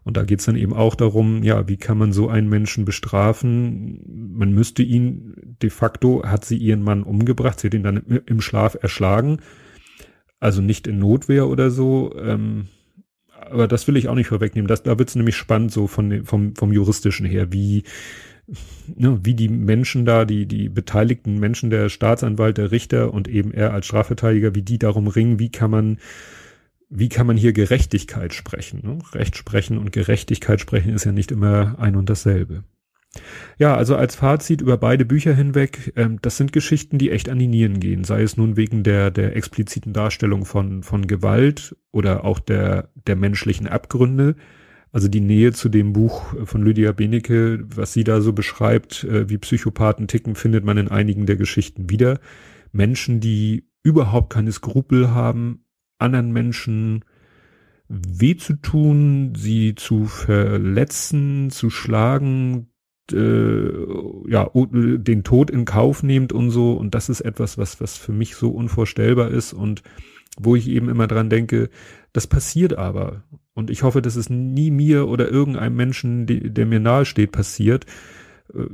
Und 0.03 0.17
da 0.17 0.23
geht's 0.23 0.45
dann 0.45 0.55
eben 0.55 0.73
auch 0.73 0.93
darum, 0.93 1.41
ja, 1.41 1.67
wie 1.67 1.77
kann 1.77 1.97
man 1.97 2.11
so 2.11 2.29
einen 2.29 2.47
Menschen 2.47 2.85
bestrafen? 2.85 4.33
Man 4.37 4.51
müsste 4.51 4.83
ihn, 4.83 5.33
de 5.63 5.71
facto 5.71 6.23
hat 6.23 6.45
sie 6.45 6.57
ihren 6.57 6.83
Mann 6.83 7.01
umgebracht, 7.01 7.59
sie 7.59 7.69
hat 7.69 7.73
ihn 7.73 7.83
dann 7.83 7.97
im 8.25 8.41
Schlaf 8.41 8.77
erschlagen 8.79 9.39
also 10.45 10.61
nicht 10.61 10.85
in 10.85 10.99
Notwehr 10.99 11.47
oder 11.47 11.71
so. 11.71 12.15
Ähm, 12.21 12.67
aber 13.31 13.67
das 13.67 13.87
will 13.87 13.97
ich 13.97 14.07
auch 14.07 14.15
nicht 14.15 14.27
vorwegnehmen. 14.27 14.67
Das, 14.67 14.83
da 14.83 14.99
wird 14.99 15.09
es 15.09 15.15
nämlich 15.15 15.35
spannend, 15.35 15.71
so 15.71 15.87
von, 15.87 16.23
vom, 16.23 16.55
vom 16.55 16.71
juristischen 16.71 17.25
her, 17.25 17.51
wie, 17.51 17.83
ne, 18.95 19.19
wie 19.23 19.33
die 19.33 19.49
Menschen 19.49 20.05
da, 20.05 20.23
die, 20.23 20.45
die 20.45 20.69
beteiligten 20.69 21.39
Menschen, 21.39 21.71
der 21.71 21.89
Staatsanwalt, 21.89 22.59
der 22.59 22.71
Richter 22.71 23.11
und 23.11 23.27
eben 23.27 23.51
er 23.51 23.73
als 23.73 23.87
Strafverteidiger, 23.87 24.53
wie 24.53 24.61
die 24.61 24.77
darum 24.77 25.07
ringen, 25.07 25.39
wie 25.39 25.49
kann 25.49 25.71
man, 25.71 25.97
wie 26.89 27.09
kann 27.09 27.25
man 27.25 27.37
hier 27.37 27.51
Gerechtigkeit 27.51 28.35
sprechen? 28.35 28.81
Ne? 28.83 28.99
Recht 29.13 29.35
sprechen 29.35 29.79
und 29.79 29.91
Gerechtigkeit 29.91 30.61
sprechen 30.61 30.93
ist 30.93 31.05
ja 31.05 31.11
nicht 31.11 31.31
immer 31.31 31.79
ein 31.79 31.95
und 31.95 32.07
dasselbe. 32.07 32.63
Ja, 33.57 33.75
also 33.75 33.95
als 33.95 34.15
Fazit 34.15 34.61
über 34.61 34.77
beide 34.77 35.05
Bücher 35.05 35.33
hinweg, 35.33 35.93
ähm, 35.95 36.19
das 36.21 36.37
sind 36.37 36.51
Geschichten, 36.51 36.97
die 36.97 37.11
echt 37.11 37.29
an 37.29 37.39
die 37.39 37.47
Nieren 37.47 37.79
gehen, 37.79 38.03
sei 38.03 38.21
es 38.21 38.37
nun 38.37 38.57
wegen 38.57 38.83
der, 38.83 39.11
der 39.11 39.35
expliziten 39.35 39.93
Darstellung 39.93 40.45
von, 40.45 40.83
von 40.83 41.07
Gewalt 41.07 41.75
oder 41.91 42.25
auch 42.25 42.39
der, 42.39 42.89
der 43.07 43.15
menschlichen 43.15 43.67
Abgründe. 43.67 44.35
Also 44.91 45.07
die 45.09 45.21
Nähe 45.21 45.51
zu 45.51 45.67
dem 45.67 45.91
Buch 45.91 46.33
von 46.45 46.63
Lydia 46.63 46.93
Benecke, 46.93 47.65
was 47.67 47.91
sie 47.91 48.05
da 48.05 48.21
so 48.21 48.33
beschreibt, 48.33 49.03
äh, 49.03 49.29
wie 49.29 49.37
Psychopathen 49.37 50.07
ticken, 50.07 50.35
findet 50.35 50.63
man 50.63 50.77
in 50.77 50.87
einigen 50.87 51.25
der 51.25 51.35
Geschichten 51.35 51.89
wieder. 51.89 52.19
Menschen, 52.71 53.19
die 53.19 53.67
überhaupt 53.83 54.31
keine 54.33 54.51
Skrupel 54.51 55.11
haben, 55.11 55.65
anderen 55.97 56.31
Menschen 56.31 57.03
weh 57.87 58.35
zu 58.35 58.53
tun, 58.53 59.33
sie 59.35 59.75
zu 59.75 60.05
verletzen, 60.05 61.49
zu 61.51 61.69
schlagen, 61.69 62.67
äh, 63.11 63.69
ja, 64.27 64.49
den 64.53 65.23
Tod 65.23 65.49
in 65.49 65.65
Kauf 65.65 66.03
nehmt 66.03 66.33
und 66.33 66.51
so. 66.51 66.73
Und 66.73 66.95
das 66.95 67.09
ist 67.09 67.21
etwas, 67.21 67.57
was, 67.57 67.79
was 67.81 67.97
für 67.97 68.11
mich 68.11 68.35
so 68.35 68.49
unvorstellbar 68.49 69.29
ist 69.29 69.53
und 69.53 69.83
wo 70.37 70.55
ich 70.55 70.67
eben 70.67 70.89
immer 70.89 71.07
dran 71.07 71.29
denke, 71.29 71.69
das 72.13 72.27
passiert 72.27 72.77
aber. 72.77 73.23
Und 73.53 73.69
ich 73.69 73.83
hoffe, 73.83 74.01
dass 74.01 74.15
es 74.15 74.29
nie 74.29 74.71
mir 74.71 75.07
oder 75.07 75.29
irgendeinem 75.29 75.75
Menschen, 75.75 76.25
die, 76.25 76.53
der 76.53 76.65
mir 76.65 76.79
nahe 76.79 77.05
steht, 77.05 77.31
passiert. 77.31 77.85
Äh, 78.53 78.65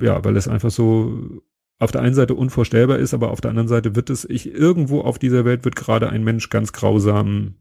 ja, 0.00 0.24
weil 0.24 0.36
es 0.36 0.48
einfach 0.48 0.70
so 0.70 1.42
auf 1.78 1.92
der 1.92 2.02
einen 2.02 2.14
Seite 2.14 2.34
unvorstellbar 2.34 2.98
ist, 2.98 3.14
aber 3.14 3.30
auf 3.30 3.40
der 3.40 3.50
anderen 3.50 3.68
Seite 3.68 3.94
wird 3.96 4.08
es, 4.08 4.24
ich, 4.24 4.52
irgendwo 4.52 5.00
auf 5.00 5.18
dieser 5.18 5.44
Welt 5.44 5.64
wird 5.64 5.76
gerade 5.76 6.08
ein 6.08 6.24
Mensch 6.24 6.48
ganz 6.48 6.72
grausam 6.72 7.56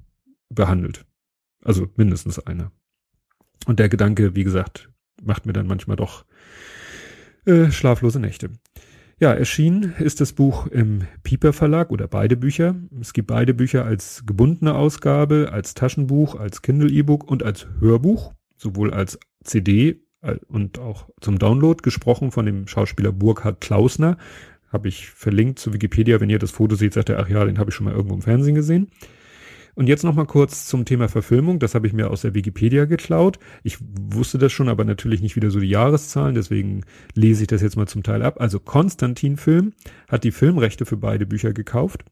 behandelt. 0.49 1.05
Also 1.63 1.87
mindestens 1.95 2.39
einer. 2.39 2.71
Und 3.65 3.79
der 3.79 3.89
Gedanke, 3.89 4.35
wie 4.35 4.43
gesagt, 4.43 4.92
macht 5.25 5.45
mir 5.45 5.53
dann 5.53 5.67
manchmal 5.67 5.97
doch 5.97 6.25
äh, 7.45 7.71
schlaflose 7.71 8.19
Nächte. 8.19 8.51
Ja, 9.19 9.31
erschienen 9.31 9.93
ist 9.99 10.21
das 10.21 10.33
Buch 10.33 10.67
im 10.67 11.01
Pieper 11.23 11.53
Verlag 11.53 11.91
oder 11.91 12.07
beide 12.07 12.35
Bücher. 12.35 12.75
Es 12.99 13.13
gibt 13.13 13.27
beide 13.27 13.53
Bücher 13.53 13.85
als 13.85 14.23
gebundene 14.25 14.75
Ausgabe, 14.75 15.49
als 15.51 15.75
Taschenbuch, 15.75 16.35
als 16.35 16.61
Kindle 16.61 16.89
E-Book 16.89 17.29
und 17.29 17.43
als 17.43 17.67
Hörbuch, 17.79 18.33
sowohl 18.57 18.93
als 18.93 19.19
CD 19.43 20.01
äh, 20.21 20.35
und 20.47 20.79
auch 20.79 21.07
zum 21.21 21.37
Download, 21.37 21.81
gesprochen 21.83 22.31
von 22.31 22.45
dem 22.45 22.67
Schauspieler 22.67 23.11
Burkhard 23.11 23.61
Klausner. 23.61 24.17
Habe 24.71 24.87
ich 24.87 25.09
verlinkt 25.11 25.59
zu 25.59 25.73
Wikipedia. 25.73 26.19
Wenn 26.19 26.29
ihr 26.29 26.39
das 26.39 26.51
Foto 26.51 26.75
seht, 26.75 26.93
sagt 26.93 27.09
ihr, 27.09 27.19
ach 27.19 27.29
ja, 27.29 27.45
den 27.45 27.59
habe 27.59 27.69
ich 27.69 27.75
schon 27.75 27.85
mal 27.85 27.93
irgendwo 27.93 28.15
im 28.15 28.23
Fernsehen 28.23 28.55
gesehen. 28.55 28.89
Und 29.75 29.87
jetzt 29.87 30.03
noch 30.03 30.13
mal 30.13 30.25
kurz 30.25 30.67
zum 30.67 30.85
Thema 30.85 31.09
Verfilmung. 31.09 31.59
Das 31.59 31.73
habe 31.73 31.87
ich 31.87 31.93
mir 31.93 32.11
aus 32.11 32.21
der 32.21 32.35
Wikipedia 32.35 32.85
geklaut. 32.85 33.39
Ich 33.63 33.77
wusste 33.81 34.37
das 34.37 34.51
schon, 34.51 34.69
aber 34.69 34.85
natürlich 34.85 35.21
nicht 35.21 35.35
wieder 35.35 35.49
so 35.49 35.59
die 35.59 35.69
Jahreszahlen. 35.69 36.35
Deswegen 36.35 36.81
lese 37.15 37.43
ich 37.43 37.47
das 37.47 37.61
jetzt 37.61 37.75
mal 37.75 37.87
zum 37.87 38.03
Teil 38.03 38.21
ab. 38.21 38.39
Also 38.39 38.59
Konstantin 38.59 39.37
Film 39.37 39.73
hat 40.07 40.23
die 40.23 40.31
Filmrechte 40.31 40.85
für 40.85 40.97
beide 40.97 41.25
Bücher 41.25 41.53
gekauft. 41.53 42.05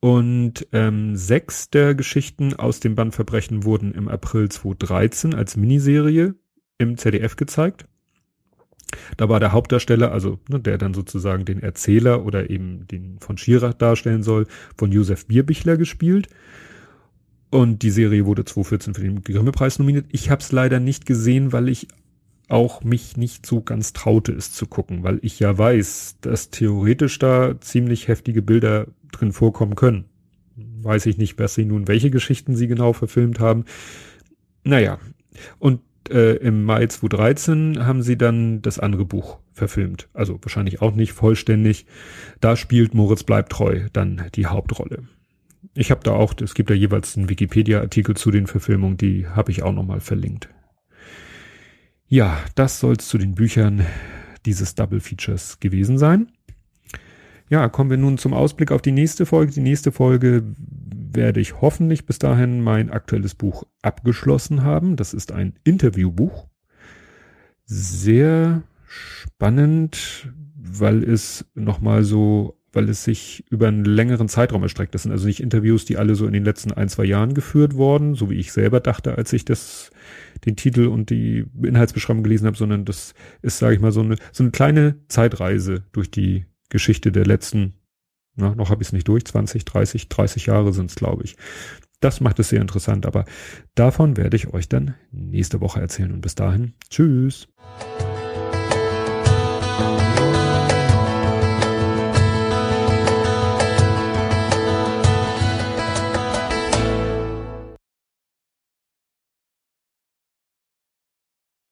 Und 0.00 0.68
ähm, 0.72 1.16
sechs 1.16 1.70
der 1.70 1.96
Geschichten 1.96 2.54
aus 2.54 2.78
dem 2.78 2.94
Band 2.94 3.16
Verbrechen 3.16 3.64
wurden 3.64 3.92
im 3.92 4.06
April 4.06 4.48
2013 4.48 5.34
als 5.34 5.56
Miniserie 5.56 6.36
im 6.78 6.96
ZDF 6.96 7.34
gezeigt. 7.34 7.86
Da 9.16 9.28
war 9.28 9.40
der 9.40 9.52
Hauptdarsteller, 9.52 10.12
also 10.12 10.38
ne, 10.48 10.60
der 10.60 10.78
dann 10.78 10.94
sozusagen 10.94 11.44
den 11.44 11.62
Erzähler 11.62 12.24
oder 12.24 12.50
eben 12.50 12.86
den 12.88 13.18
von 13.20 13.36
Schirach 13.36 13.74
darstellen 13.74 14.22
soll, 14.22 14.46
von 14.76 14.92
Josef 14.92 15.26
Bierbichler 15.26 15.76
gespielt. 15.76 16.28
Und 17.50 17.82
die 17.82 17.90
Serie 17.90 18.26
wurde 18.26 18.44
2014 18.44 18.94
für 18.94 19.02
den 19.02 19.22
Grimme-Preis 19.22 19.78
nominiert. 19.78 20.06
Ich 20.10 20.30
habe 20.30 20.42
es 20.42 20.52
leider 20.52 20.80
nicht 20.80 21.06
gesehen, 21.06 21.52
weil 21.52 21.68
ich 21.68 21.88
auch 22.48 22.82
mich 22.82 23.16
nicht 23.16 23.44
so 23.46 23.60
ganz 23.60 23.92
traute, 23.92 24.32
es 24.32 24.52
zu 24.52 24.66
gucken, 24.66 25.02
weil 25.02 25.18
ich 25.22 25.38
ja 25.38 25.56
weiß, 25.56 26.16
dass 26.20 26.50
theoretisch 26.50 27.18
da 27.18 27.60
ziemlich 27.60 28.08
heftige 28.08 28.42
Bilder 28.42 28.86
drin 29.12 29.32
vorkommen 29.32 29.74
können. 29.74 30.06
Weiß 30.56 31.06
ich 31.06 31.18
nicht, 31.18 31.38
was 31.38 31.54
sie 31.54 31.64
nun, 31.64 31.88
welche 31.88 32.10
Geschichten 32.10 32.56
sie 32.56 32.66
genau 32.66 32.92
verfilmt 32.92 33.38
haben. 33.38 33.64
Naja, 34.64 34.98
und 35.58 35.80
äh, 36.10 36.36
im 36.36 36.64
Mai 36.64 36.86
2013 36.86 37.86
haben 37.86 38.02
sie 38.02 38.16
dann 38.16 38.62
das 38.62 38.78
andere 38.78 39.04
Buch 39.04 39.38
verfilmt. 39.52 40.08
Also 40.14 40.38
wahrscheinlich 40.42 40.82
auch 40.82 40.94
nicht 40.94 41.12
vollständig. 41.12 41.86
Da 42.40 42.56
spielt 42.56 42.94
Moritz 42.94 43.22
Bleibtreu 43.22 43.88
dann 43.92 44.26
die 44.34 44.46
Hauptrolle. 44.46 45.04
Ich 45.74 45.90
habe 45.90 46.00
da 46.02 46.12
auch, 46.12 46.34
es 46.42 46.54
gibt 46.54 46.70
da 46.70 46.74
jeweils 46.74 47.16
einen 47.16 47.28
Wikipedia-Artikel 47.28 48.16
zu 48.16 48.30
den 48.30 48.46
Verfilmungen, 48.46 48.96
die 48.96 49.26
habe 49.26 49.50
ich 49.50 49.62
auch 49.62 49.72
nochmal 49.72 50.00
verlinkt. 50.00 50.48
Ja, 52.08 52.38
das 52.54 52.80
soll 52.80 52.94
es 52.98 53.08
zu 53.08 53.18
den 53.18 53.34
Büchern 53.34 53.84
dieses 54.46 54.74
Double 54.74 55.00
Features 55.00 55.60
gewesen 55.60 55.98
sein. 55.98 56.32
Ja, 57.50 57.68
kommen 57.68 57.90
wir 57.90 57.96
nun 57.96 58.18
zum 58.18 58.34
Ausblick 58.34 58.72
auf 58.72 58.82
die 58.82 58.92
nächste 58.92 59.26
Folge. 59.26 59.52
Die 59.52 59.60
nächste 59.60 59.92
Folge 59.92 60.42
werde 61.12 61.40
ich 61.40 61.60
hoffentlich 61.60 62.06
bis 62.06 62.18
dahin 62.18 62.60
mein 62.60 62.90
aktuelles 62.90 63.34
Buch 63.34 63.64
abgeschlossen 63.82 64.62
haben. 64.62 64.96
Das 64.96 65.14
ist 65.14 65.32
ein 65.32 65.54
Interviewbuch. 65.64 66.46
Sehr 67.64 68.62
spannend, 68.86 70.32
weil 70.56 71.02
es 71.04 71.44
nochmal 71.54 72.04
so, 72.04 72.58
weil 72.72 72.88
es 72.88 73.04
sich 73.04 73.44
über 73.50 73.68
einen 73.68 73.84
längeren 73.84 74.28
Zeitraum 74.28 74.62
erstreckt. 74.62 74.94
Das 74.94 75.02
sind 75.02 75.12
also 75.12 75.26
nicht 75.26 75.40
Interviews, 75.40 75.84
die 75.84 75.96
alle 75.96 76.14
so 76.14 76.26
in 76.26 76.32
den 76.32 76.44
letzten 76.44 76.72
ein, 76.72 76.88
zwei 76.88 77.04
Jahren 77.04 77.34
geführt 77.34 77.74
wurden, 77.74 78.14
so 78.14 78.30
wie 78.30 78.36
ich 78.36 78.52
selber 78.52 78.80
dachte, 78.80 79.16
als 79.16 79.32
ich 79.32 79.44
das, 79.44 79.90
den 80.44 80.56
Titel 80.56 80.86
und 80.86 81.10
die 81.10 81.46
Inhaltsbeschreibung 81.62 82.22
gelesen 82.22 82.46
habe, 82.46 82.56
sondern 82.56 82.84
das 82.84 83.14
ist, 83.42 83.58
sage 83.58 83.74
ich 83.74 83.80
mal, 83.80 83.92
so 83.92 84.00
eine, 84.00 84.16
so 84.32 84.42
eine 84.42 84.50
kleine 84.50 84.96
Zeitreise 85.08 85.84
durch 85.92 86.10
die 86.10 86.46
Geschichte 86.70 87.12
der 87.12 87.24
letzten, 87.24 87.74
na, 88.38 88.54
noch 88.54 88.70
habe 88.70 88.82
ich 88.82 88.88
es 88.88 88.92
nicht 88.92 89.08
durch, 89.08 89.24
20, 89.24 89.64
30, 89.64 90.08
30 90.08 90.46
Jahre 90.46 90.72
sind 90.72 90.90
es, 90.90 90.96
glaube 90.96 91.24
ich. 91.24 91.36
Das 92.00 92.20
macht 92.20 92.38
es 92.38 92.50
sehr 92.50 92.60
interessant, 92.60 93.06
aber 93.06 93.24
davon 93.74 94.16
werde 94.16 94.36
ich 94.36 94.52
euch 94.54 94.68
dann 94.68 94.94
nächste 95.10 95.60
Woche 95.60 95.80
erzählen 95.80 96.12
und 96.12 96.20
bis 96.20 96.36
dahin, 96.36 96.74
tschüss. 96.88 97.48